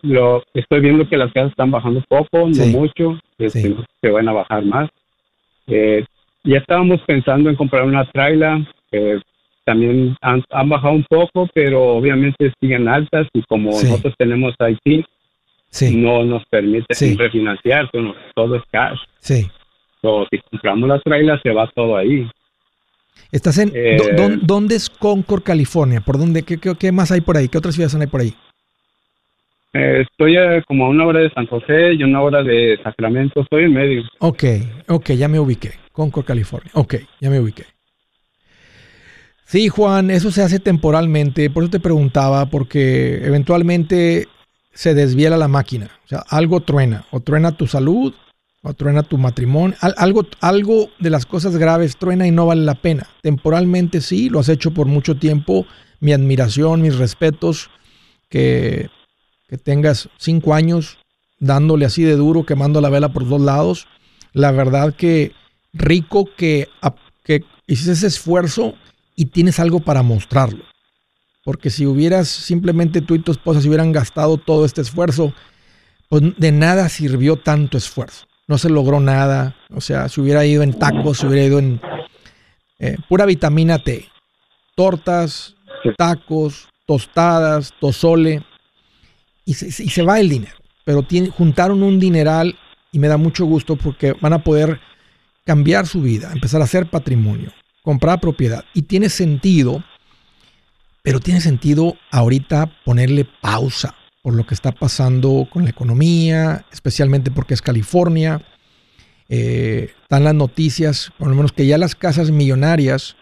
lo 0.03 0.43
estoy 0.53 0.79
viendo 0.79 1.09
que 1.09 1.17
las 1.17 1.33
casas 1.33 1.51
están 1.51 1.71
bajando 1.71 2.03
poco, 2.07 2.47
no 2.49 2.65
mucho, 2.67 3.19
este, 3.39 3.75
se 4.01 4.09
van 4.09 4.29
a 4.29 4.33
bajar 4.33 4.63
más. 4.65 4.89
ya 5.67 6.57
estábamos 6.57 7.01
pensando 7.07 7.49
en 7.49 7.55
comprar 7.55 7.83
una 7.83 8.05
traila, 8.11 8.63
también 9.65 10.15
han, 10.21 10.43
bajado 10.69 10.93
un 10.93 11.05
poco, 11.05 11.49
pero 11.53 11.95
obviamente 11.95 12.53
siguen 12.59 12.87
altas 12.87 13.27
y 13.33 13.41
como 13.43 13.71
nosotros 13.71 14.13
tenemos 14.17 14.53
Haití, 14.59 15.03
no 15.81 16.23
nos 16.23 16.45
permite 16.45 16.93
refinanciar, 17.17 17.89
todo 18.35 18.55
es 18.55 18.63
cash. 18.71 18.99
Sí. 19.19 19.49
si 20.31 20.37
compramos 20.51 20.89
la 20.89 20.99
trailer, 20.99 21.41
se 21.41 21.51
va 21.51 21.69
todo 21.73 21.97
ahí. 21.97 22.27
¿Estás 23.31 23.57
en, 23.57 23.71
eh, 23.73 23.97
¿Dónde 24.43 24.75
es 24.75 24.89
Concord, 24.89 25.43
California? 25.43 26.01
¿Por 26.01 26.17
dónde? 26.17 26.43
Qué, 26.43 26.57
qué, 26.57 26.91
más 26.91 27.11
hay 27.11 27.21
por 27.21 27.37
ahí? 27.37 27.47
¿Qué 27.47 27.57
otras 27.57 27.75
ciudades 27.75 27.95
hay 27.95 28.07
por 28.07 28.21
ahí? 28.21 28.33
Eh, 29.73 30.03
estoy 30.07 30.35
como 30.67 30.85
a 30.85 30.89
una 30.89 31.05
hora 31.05 31.19
de 31.19 31.31
San 31.31 31.47
José 31.47 31.93
y 31.93 32.03
una 32.03 32.21
hora 32.21 32.43
de 32.43 32.79
Sacramento, 32.83 33.41
estoy 33.41 33.63
en 33.63 33.73
medio. 33.73 34.03
Ok, 34.19 34.43
ok, 34.87 35.11
ya 35.11 35.27
me 35.27 35.39
ubiqué. 35.39 35.71
Concord, 35.91 36.25
California. 36.25 36.71
Ok, 36.75 36.95
ya 37.19 37.29
me 37.29 37.39
ubiqué. 37.39 37.63
Sí, 39.45 39.69
Juan, 39.69 40.09
eso 40.09 40.31
se 40.31 40.41
hace 40.41 40.59
temporalmente. 40.59 41.49
Por 41.49 41.63
eso 41.63 41.71
te 41.71 41.79
preguntaba, 41.79 42.47
porque 42.47 43.23
eventualmente 43.23 44.27
se 44.73 44.93
desviela 44.93 45.37
la 45.37 45.47
máquina. 45.47 45.89
O 46.05 46.07
sea, 46.07 46.23
algo 46.29 46.59
truena. 46.61 47.05
O 47.11 47.19
truena 47.19 47.55
tu 47.55 47.67
salud, 47.67 48.13
o 48.61 48.73
truena 48.73 49.03
tu 49.03 49.17
matrimonio. 49.17 49.77
algo, 49.81 50.25
algo 50.41 50.89
de 50.99 51.09
las 51.09 51.25
cosas 51.25 51.57
graves 51.57 51.97
truena 51.97 52.27
y 52.27 52.31
no 52.31 52.45
vale 52.45 52.63
la 52.63 52.75
pena. 52.75 53.07
Temporalmente 53.21 54.01
sí, 54.01 54.29
lo 54.29 54.39
has 54.39 54.49
hecho 54.49 54.71
por 54.71 54.87
mucho 54.87 55.17
tiempo. 55.17 55.65
Mi 55.99 56.13
admiración, 56.13 56.81
mis 56.81 56.97
respetos. 56.97 57.69
Que, 58.29 58.89
que 59.47 59.57
tengas 59.57 60.09
cinco 60.17 60.55
años 60.55 60.97
dándole 61.39 61.85
así 61.85 62.03
de 62.03 62.15
duro, 62.15 62.45
quemando 62.45 62.81
la 62.81 62.89
vela 62.89 63.13
por 63.13 63.27
dos 63.27 63.41
lados. 63.41 63.87
La 64.31 64.51
verdad 64.51 64.95
que 64.95 65.33
rico 65.73 66.27
que, 66.35 66.67
que 67.23 67.43
hiciste 67.67 67.91
ese 67.91 68.07
esfuerzo 68.07 68.75
y 69.15 69.25
tienes 69.25 69.59
algo 69.59 69.79
para 69.81 70.01
mostrarlo. 70.01 70.63
Porque 71.43 71.69
si 71.69 71.85
hubieras 71.85 72.27
simplemente 72.27 73.01
tú 73.01 73.15
y 73.15 73.19
tu 73.19 73.31
esposa 73.31 73.61
se 73.61 73.67
hubieran 73.67 73.91
gastado 73.91 74.37
todo 74.37 74.65
este 74.65 74.81
esfuerzo, 74.81 75.33
pues 76.09 76.23
de 76.37 76.51
nada 76.51 76.89
sirvió 76.89 77.37
tanto 77.37 77.77
esfuerzo. 77.77 78.25
No 78.47 78.57
se 78.57 78.69
logró 78.69 78.99
nada. 78.99 79.55
O 79.71 79.81
sea, 79.81 80.07
si 80.09 80.21
hubiera 80.21 80.45
ido 80.45 80.63
en 80.63 80.73
tacos, 80.73 81.19
se 81.19 81.27
hubiera 81.27 81.45
ido 81.45 81.59
en 81.59 81.81
eh, 82.79 82.97
pura 83.09 83.25
vitamina 83.25 83.79
T. 83.79 84.07
Tortas, 84.75 85.55
tacos, 85.97 86.67
tostadas, 86.85 87.73
tosole. 87.79 88.43
Y 89.45 89.53
se, 89.55 89.67
y 89.83 89.89
se 89.89 90.03
va 90.03 90.19
el 90.19 90.29
dinero. 90.29 90.55
Pero 90.85 91.05
juntaron 91.31 91.83
un 91.83 91.99
dineral 91.99 92.57
y 92.91 92.99
me 92.99 93.07
da 93.07 93.17
mucho 93.17 93.45
gusto 93.45 93.75
porque 93.75 94.13
van 94.13 94.33
a 94.33 94.43
poder 94.43 94.79
cambiar 95.45 95.87
su 95.87 96.01
vida, 96.01 96.31
empezar 96.31 96.61
a 96.61 96.65
hacer 96.65 96.89
patrimonio 96.89 97.51
comprar 97.83 98.19
propiedad. 98.19 98.65
Y 98.73 98.83
tiene 98.83 99.09
sentido, 99.09 99.83
pero 101.03 101.19
tiene 101.19 101.41
sentido 101.41 101.95
ahorita 102.09 102.71
ponerle 102.85 103.27
pausa 103.41 103.93
por 104.23 104.33
lo 104.33 104.47
que 104.47 104.55
está 104.55 104.71
pasando 104.71 105.47
con 105.51 105.65
la 105.65 105.69
economía, 105.69 106.65
especialmente 106.71 107.29
porque 107.29 107.53
es 107.53 107.61
California. 107.61 108.41
Eh, 109.27 109.91
están 110.01 110.23
las 110.23 110.33
noticias, 110.33 111.11
por 111.19 111.27
lo 111.27 111.35
menos 111.35 111.51
que 111.51 111.67
ya 111.67 111.77
las 111.77 111.93
casas 111.93 112.31
millonarias 112.31 113.17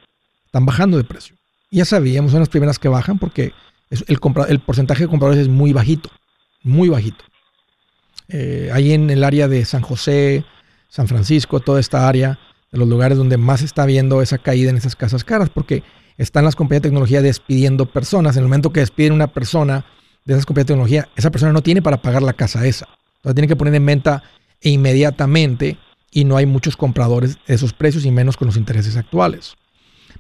están 0.45 0.65
bajando 0.65 0.97
de 0.97 1.03
precio. 1.03 1.35
Ya 1.71 1.83
sabíamos, 1.85 2.31
son 2.31 2.41
las 2.41 2.49
primeras 2.49 2.77
que 2.77 2.87
bajan 2.87 3.17
porque 3.17 3.51
el, 3.89 4.59
porcentaje 4.59 5.03
de 5.03 5.09
compradores 5.09 5.41
es 5.41 5.47
muy 5.47 5.73
bajito, 5.73 6.11
muy 6.61 6.87
bajito. 6.87 7.25
Eh, 8.27 8.69
ahí 8.71 8.93
en 8.93 9.09
el 9.09 9.23
área 9.23 9.47
de 9.47 9.65
San 9.65 9.81
José, 9.81 10.45
San 10.87 11.07
Francisco, 11.07 11.59
toda 11.61 11.79
esta 11.79 12.07
área, 12.07 12.37
de 12.71 12.77
los 12.77 12.87
lugares 12.87 13.17
donde 13.17 13.37
más 13.37 13.63
está 13.63 13.85
viendo 13.87 14.21
esa 14.21 14.37
caída 14.37 14.69
en 14.69 14.77
esas 14.77 14.95
casas 14.95 15.23
caras, 15.23 15.49
porque 15.49 15.83
están 16.21 16.45
las 16.45 16.55
compañías 16.55 16.83
de 16.83 16.89
tecnología 16.89 17.21
despidiendo 17.21 17.87
personas. 17.87 18.35
En 18.35 18.43
el 18.43 18.47
momento 18.47 18.71
que 18.71 18.79
despiden 18.79 19.13
una 19.13 19.27
persona 19.27 19.85
de 20.23 20.33
esas 20.33 20.45
compañías 20.45 20.67
de 20.67 20.73
tecnología, 20.73 21.09
esa 21.15 21.31
persona 21.31 21.51
no 21.51 21.61
tiene 21.61 21.81
para 21.81 22.01
pagar 22.01 22.21
la 22.21 22.33
casa 22.33 22.65
esa. 22.67 22.87
Entonces 23.17 23.35
tiene 23.35 23.47
que 23.47 23.55
poner 23.55 23.73
en 23.73 23.85
venta 23.85 24.23
inmediatamente 24.61 25.77
y 26.11 26.25
no 26.25 26.37
hay 26.37 26.45
muchos 26.45 26.77
compradores 26.77 27.39
de 27.47 27.55
esos 27.55 27.73
precios 27.73 28.05
y 28.05 28.11
menos 28.11 28.37
con 28.37 28.45
los 28.45 28.57
intereses 28.57 28.97
actuales. 28.97 29.55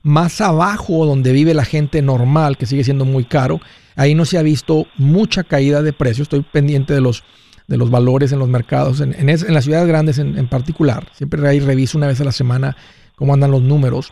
Más 0.01 0.41
abajo, 0.41 1.05
donde 1.05 1.33
vive 1.33 1.53
la 1.53 1.65
gente 1.65 2.01
normal, 2.01 2.57
que 2.57 2.65
sigue 2.65 2.83
siendo 2.83 3.05
muy 3.05 3.25
caro, 3.25 3.61
ahí 3.95 4.15
no 4.15 4.25
se 4.25 4.39
ha 4.39 4.41
visto 4.41 4.87
mucha 4.97 5.43
caída 5.43 5.83
de 5.83 5.93
precios. 5.93 6.25
Estoy 6.25 6.41
pendiente 6.41 6.95
de 6.95 7.01
los 7.01 7.23
de 7.67 7.77
los 7.77 7.89
valores 7.89 8.33
en 8.33 8.39
los 8.39 8.49
mercados, 8.49 8.99
en, 8.99 9.13
en, 9.17 9.53
las 9.53 9.63
ciudades 9.63 9.87
grandes 9.87 10.17
en, 10.17 10.47
particular. 10.49 11.07
Siempre 11.13 11.47
ahí 11.47 11.61
reviso 11.61 11.97
una 11.97 12.07
vez 12.07 12.19
a 12.19 12.25
la 12.25 12.33
semana 12.33 12.75
cómo 13.15 13.33
andan 13.33 13.51
los 13.51 13.61
números. 13.61 14.11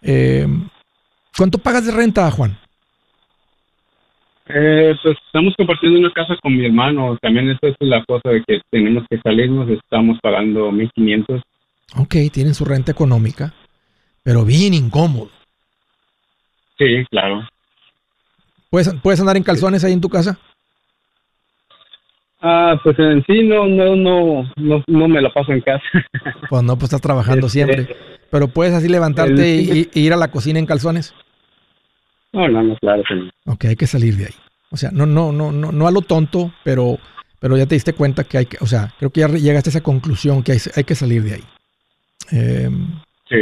Eh, 0.00 0.46
¿Cuánto 1.36 1.58
pagas 1.58 1.86
de 1.86 1.92
renta, 1.92 2.30
Juan? 2.30 2.56
Eh, 4.46 4.94
pues 5.02 5.16
estamos 5.26 5.54
compartiendo 5.56 5.98
una 5.98 6.12
casa 6.12 6.36
con 6.42 6.56
mi 6.56 6.66
hermano. 6.66 7.16
También 7.20 7.48
esa 7.50 7.68
es 7.68 7.76
la 7.80 8.04
cosa 8.04 8.30
de 8.30 8.42
que 8.46 8.60
tenemos 8.70 9.04
que 9.08 9.18
salirnos. 9.20 9.68
Estamos 9.70 10.18
pagando 10.22 10.70
1.500. 10.70 11.42
Ok, 11.96 12.14
tienen 12.32 12.54
su 12.54 12.64
renta 12.64 12.92
económica, 12.92 13.52
pero 14.22 14.44
bien 14.44 14.74
incómodo. 14.74 15.30
Sí, 16.78 17.04
claro. 17.10 17.48
¿Puedes, 18.70 18.92
¿Puedes 19.02 19.20
andar 19.20 19.36
en 19.36 19.44
calzones 19.44 19.84
ahí 19.84 19.92
en 19.92 20.00
tu 20.00 20.08
casa? 20.08 20.38
Ah, 22.46 22.78
pues 22.82 22.98
en 22.98 23.24
sí 23.24 23.42
no, 23.42 23.66
no, 23.66 23.96
no, 23.96 24.50
no, 24.86 25.08
me 25.08 25.22
la 25.22 25.32
paso 25.32 25.52
en 25.52 25.62
casa. 25.62 25.82
Pues 26.50 26.62
no, 26.62 26.74
pues 26.74 26.84
estás 26.84 27.00
trabajando 27.00 27.46
este, 27.46 27.64
siempre. 27.64 27.96
Pero 28.30 28.48
puedes 28.48 28.74
así 28.74 28.88
levantarte 28.88 29.48
y, 29.48 29.88
ir 29.94 30.12
a 30.12 30.16
la 30.16 30.30
cocina 30.30 30.58
en 30.58 30.66
calzones. 30.66 31.14
No, 32.34 32.48
no, 32.48 32.62
no, 32.64 32.76
claro 32.76 33.02
que 33.08 33.14
no. 33.14 33.30
Ok, 33.46 33.66
hay 33.66 33.76
que 33.76 33.86
salir 33.86 34.16
de 34.16 34.24
ahí. 34.24 34.34
O 34.70 34.76
sea, 34.76 34.90
no, 34.90 35.06
no, 35.06 35.30
no, 35.30 35.52
no, 35.52 35.70
no 35.70 35.86
a 35.86 35.92
lo 35.92 36.02
tonto, 36.02 36.52
pero, 36.64 36.98
pero 37.38 37.56
ya 37.56 37.64
te 37.64 37.76
diste 37.76 37.92
cuenta 37.92 38.24
que 38.24 38.38
hay 38.38 38.46
que, 38.46 38.56
o 38.60 38.66
sea, 38.66 38.92
creo 38.98 39.10
que 39.10 39.20
ya 39.20 39.28
llegaste 39.28 39.70
a 39.70 39.72
esa 39.72 39.82
conclusión 39.82 40.42
que 40.42 40.50
hay, 40.50 40.58
hay 40.74 40.82
que 40.82 40.96
salir 40.96 41.22
de 41.22 41.34
ahí. 41.34 41.44
Em, 42.32 42.88
sí. 43.28 43.36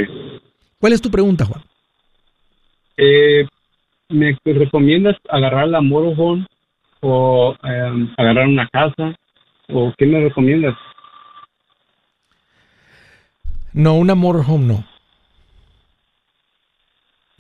¿Cuál 0.78 0.93
es 0.93 1.01
tu 1.01 1.11
pregunta, 1.11 1.47
Juan? 1.47 1.62
Eh, 2.99 3.47
¿Me 4.11 4.36
recomiendas 4.45 5.16
agarrar 5.30 5.68
la 5.68 5.80
motorhome 5.80 6.47
o 7.01 7.57
em, 7.64 8.12
agarrar 8.18 8.47
una 8.47 8.68
casa? 8.68 9.16
¿O 9.70 9.90
qué 9.97 10.05
me 10.05 10.20
recomiendas? 10.20 10.74
No, 13.72 13.95
una 13.95 14.14
motorhome 14.14 14.66
no. 14.66 14.91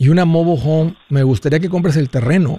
Y 0.02 0.08
una 0.08 0.24
mobile 0.24 0.60
home, 0.64 0.96
me 1.10 1.22
gustaría 1.22 1.60
que 1.60 1.68
compres 1.68 1.96
el 1.96 2.10
terreno, 2.10 2.58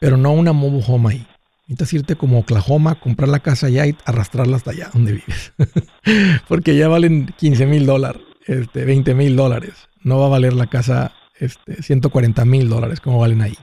pero 0.00 0.16
no 0.16 0.32
una 0.32 0.54
mobile 0.54 0.82
home 0.88 1.10
ahí. 1.10 1.26
Necesitas 1.66 1.92
irte 1.92 2.16
como 2.16 2.38
Oklahoma, 2.38 2.94
comprar 2.94 3.28
la 3.28 3.40
casa 3.40 3.66
allá 3.66 3.86
y 3.86 3.94
arrastrarla 4.06 4.56
hasta 4.56 4.70
allá 4.70 4.88
donde 4.94 5.12
vives. 5.12 5.52
Porque 6.48 6.74
ya 6.74 6.88
valen 6.88 7.26
15 7.36 7.66
mil 7.66 7.84
dólares, 7.84 8.22
este, 8.46 8.86
20 8.86 9.12
mil 9.12 9.36
dólares. 9.36 9.74
No 10.02 10.18
va 10.18 10.24
a 10.24 10.30
valer 10.30 10.54
la 10.54 10.68
casa 10.68 11.12
este, 11.38 11.82
140 11.82 12.46
mil 12.46 12.70
dólares 12.70 13.02
como 13.02 13.18
valen 13.18 13.42
ahí. 13.42 13.58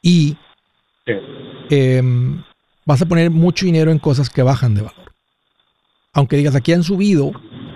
Y 0.00 0.38
em, 1.68 2.42
vas 2.86 3.02
a 3.02 3.06
poner 3.06 3.30
mucho 3.30 3.66
dinero 3.66 3.90
en 3.90 3.98
cosas 3.98 4.30
que 4.30 4.42
bajan 4.42 4.74
de 4.74 4.80
valor. 4.80 5.12
Aunque 6.14 6.38
digas, 6.38 6.54
aquí 6.54 6.72
han 6.72 6.84
subido, 6.84 7.32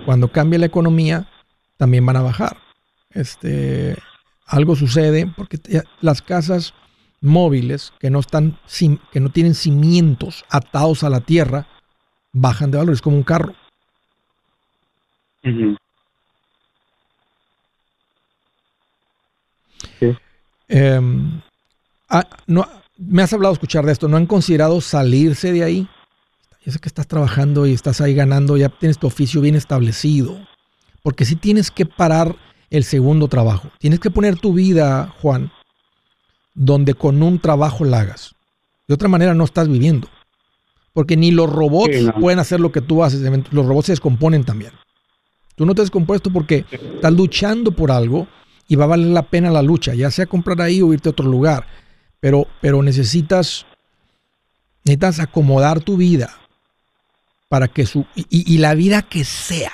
cuando 0.07 0.31
cambia 0.31 0.57
la 0.57 0.65
economía, 0.65 1.29
también 1.77 2.03
van 2.03 2.15
a 2.15 2.23
bajar 2.23 2.68
este, 3.11 3.97
algo 4.45 4.75
sucede 4.75 5.31
porque 5.35 5.59
las 6.01 6.21
casas 6.21 6.73
móviles 7.21 7.93
que 7.99 8.09
no 8.09 8.19
están 8.19 8.57
que 9.11 9.19
no 9.19 9.29
tienen 9.29 9.55
cimientos 9.55 10.45
atados 10.49 11.03
a 11.03 11.09
la 11.09 11.19
tierra 11.19 11.67
bajan 12.31 12.71
de 12.71 12.77
valor, 12.77 12.93
es 12.93 13.01
como 13.01 13.17
un 13.17 13.23
carro. 13.23 13.53
Em, 20.67 21.41
ah, 22.09 22.27
no, 22.45 22.67
me 22.97 23.23
has 23.23 23.33
hablado 23.33 23.53
de 23.53 23.55
escuchar 23.55 23.85
de 23.85 23.91
esto, 23.91 24.07
¿no 24.07 24.17
han 24.17 24.27
considerado 24.27 24.79
salirse 24.81 25.51
de 25.51 25.63
ahí? 25.63 25.87
Yo 26.63 26.71
sé 26.71 26.79
que 26.79 26.89
estás 26.89 27.07
trabajando 27.07 27.65
y 27.65 27.73
estás 27.73 28.01
ahí 28.01 28.13
ganando, 28.13 28.57
ya 28.57 28.69
tienes 28.69 28.99
tu 28.99 29.07
oficio 29.07 29.41
bien 29.41 29.55
establecido, 29.55 30.39
porque 31.01 31.25
si 31.25 31.35
tienes 31.35 31.71
que 31.71 31.85
parar 31.85 32.35
el 32.69 32.83
segundo 32.83 33.27
trabajo. 33.27 33.69
Tienes 33.79 33.99
que 33.99 34.11
poner 34.11 34.39
tu 34.39 34.53
vida, 34.53 35.13
Juan, 35.21 35.51
donde 36.53 36.93
con 36.93 37.21
un 37.23 37.39
trabajo 37.39 37.85
la 37.85 38.01
hagas. 38.01 38.35
De 38.87 38.93
otra 38.93 39.07
manera 39.07 39.33
no 39.33 39.43
estás 39.43 39.67
viviendo. 39.67 40.07
Porque 40.93 41.15
ni 41.15 41.31
los 41.31 41.49
robots 41.49 42.11
pueden 42.19 42.39
hacer 42.39 42.59
lo 42.59 42.71
que 42.71 42.81
tú 42.81 43.03
haces. 43.03 43.21
Los 43.51 43.65
robots 43.65 43.87
se 43.87 43.91
descomponen 43.93 44.43
también. 44.43 44.71
Tú 45.55 45.65
no 45.65 45.75
te 45.75 45.81
has 45.81 45.87
descompuesto 45.87 46.31
porque 46.31 46.65
estás 46.71 47.13
luchando 47.13 47.71
por 47.71 47.91
algo 47.91 48.27
y 48.67 48.75
va 48.75 48.85
a 48.85 48.87
valer 48.87 49.07
la 49.07 49.23
pena 49.23 49.51
la 49.51 49.61
lucha, 49.61 49.93
ya 49.93 50.09
sea 50.11 50.25
comprar 50.25 50.61
ahí 50.61 50.81
o 50.81 50.93
irte 50.93 51.09
a 51.09 51.11
otro 51.11 51.27
lugar. 51.27 51.67
Pero, 52.19 52.47
pero 52.61 52.81
necesitas, 52.81 53.65
necesitas 54.83 55.19
acomodar 55.19 55.81
tu 55.81 55.97
vida 55.97 56.37
para 57.49 57.67
que 57.67 57.85
su, 57.85 58.05
y 58.15 58.57
la 58.59 58.73
vida 58.75 59.01
que 59.01 59.23
sea, 59.23 59.71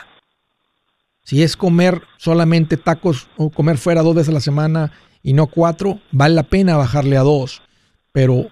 si 1.25 1.41
es 1.41 1.57
comer 1.57 2.03
solamente 2.17 2.77
tacos 2.77 3.27
o 3.35 3.49
comer 3.49 3.79
fuera 3.79 4.03
dos 4.03 4.13
veces 4.13 4.29
a 4.29 4.33
la 4.33 4.39
semana 4.39 4.91
y 5.23 5.33
no 5.33 5.47
cuatro, 5.47 5.99
vale 6.11 6.35
la 6.35 6.43
pena 6.43 6.77
bajarle 6.77 7.17
a 7.17 7.21
dos. 7.21 7.63
Pero, 8.11 8.45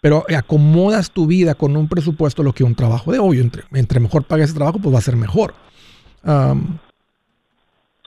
pero 0.00 0.26
acomodas 0.36 1.12
tu 1.12 1.28
vida 1.28 1.54
con 1.54 1.76
un 1.76 1.88
presupuesto 1.88 2.42
lo 2.42 2.52
que 2.52 2.64
un 2.64 2.74
trabajo 2.74 3.12
de 3.12 3.20
hoy. 3.20 3.38
Entre, 3.38 4.00
mejor 4.00 4.24
pagues 4.24 4.46
ese 4.46 4.56
trabajo, 4.56 4.80
pues 4.80 4.92
va 4.92 4.98
a 4.98 5.02
ser 5.02 5.14
mejor. 5.14 5.54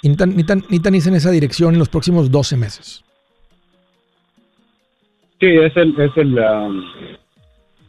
y 0.01 0.09
ni 0.09 0.15
tan, 0.17 0.65
en 0.93 1.15
esa 1.15 1.31
dirección 1.31 1.73
en 1.73 1.79
los 1.79 1.87
próximos 1.87 2.29
12 2.29 2.57
meses. 2.57 3.01
Sí, 5.39 5.47
es 5.47 5.75
el, 5.77 5.97
es 5.97 6.11
el, 6.17 6.37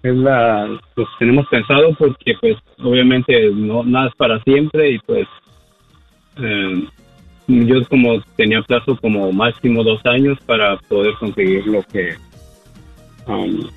es 0.03 0.17
la 0.17 0.81
pues 0.95 1.09
tenemos 1.19 1.47
pensado 1.49 1.95
porque 1.95 2.35
pues 2.41 2.57
obviamente 2.79 3.51
no 3.53 3.85
nada 3.85 4.09
es 4.09 4.15
para 4.17 4.43
siempre 4.43 4.93
y 4.93 4.99
pues 5.01 5.27
eh, 6.39 6.89
yo 7.47 7.87
como 7.89 8.21
tenía 8.37 8.63
plazo 8.63 8.97
como 8.97 9.33
máximo 9.33 9.85
dos 9.85 10.01
años 10.05 10.39
para 10.45 10.77
poder 10.89 11.15
conseguir 11.21 11.67
lo 11.67 11.83
que 11.85 12.15
um, 13.27 13.69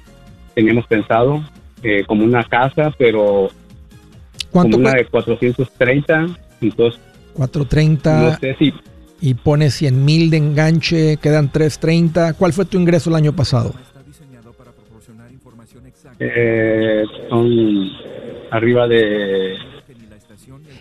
teníamos 0.56 0.88
pensado 0.88 1.44
eh, 1.84 2.04
como 2.08 2.24
una 2.24 2.44
casa 2.44 2.92
pero 2.98 3.50
como 4.52 4.78
una 4.78 4.94
de 4.94 5.06
430 5.06 6.28
entonces 6.62 7.00
430 7.34 8.22
no 8.22 8.38
sé 8.38 8.56
si 8.58 8.74
y 9.22 9.34
pones 9.36 9.76
100 9.76 10.06
mil 10.06 10.30
de 10.32 10.38
enganche 10.38 11.18
quedan 11.18 11.52
330 11.52 12.34
¿cuál 12.34 12.52
fue 12.52 12.66
tu 12.66 12.80
ingreso 12.80 13.12
el 13.12 13.16
año 13.16 13.34
pasado? 13.34 13.74
Eh, 16.20 17.04
son 17.30 17.90
arriba 18.52 18.88
de 18.88 19.56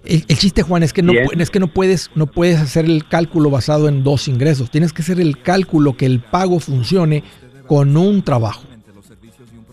el, 0.05 0.27
chiste, 0.27 0.63
Juan, 0.63 0.83
es 0.83 0.93
que 0.93 1.03
no 1.03 1.13
es 1.13 1.51
que 1.51 1.61
no 1.61 1.69
puedes 1.69 2.11
no 2.15 2.27
puedes 2.27 2.61
hacer 2.61 2.85
el 2.85 3.07
cálculo 3.09 3.51
basado 3.51 3.89
en 3.89 4.05
dos 4.05 4.29
ingresos. 4.29 4.71
Tienes 4.71 4.93
que 4.93 5.03
hacer 5.03 5.21
el 5.21 5.41
cálculo 5.41 5.97
que 5.97 6.07
el 6.07 6.21
pago 6.21 6.61
funcione 6.61 7.25
con 7.67 7.97
un 7.97 8.23
trabajo. 8.23 8.65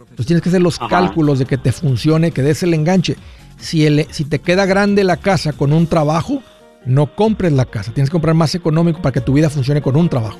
Entonces 0.09 0.25
tienes 0.25 0.41
que 0.41 0.49
hacer 0.49 0.61
los 0.61 0.79
cálculos 0.79 1.39
de 1.39 1.45
que 1.45 1.57
te 1.57 1.71
funcione, 1.71 2.31
que 2.31 2.41
des 2.41 2.63
el 2.63 2.73
enganche. 2.73 3.15
Si, 3.57 3.85
el, 3.85 4.07
si 4.11 4.25
te 4.25 4.39
queda 4.39 4.65
grande 4.65 5.03
la 5.03 5.17
casa 5.17 5.53
con 5.53 5.73
un 5.73 5.87
trabajo, 5.87 6.41
no 6.85 7.15
compres 7.15 7.51
la 7.51 7.65
casa. 7.65 7.93
Tienes 7.93 8.09
que 8.09 8.13
comprar 8.13 8.35
más 8.35 8.55
económico 8.55 9.01
para 9.01 9.13
que 9.13 9.21
tu 9.21 9.33
vida 9.33 9.49
funcione 9.49 9.81
con 9.81 9.95
un 9.95 10.09
trabajo. 10.09 10.39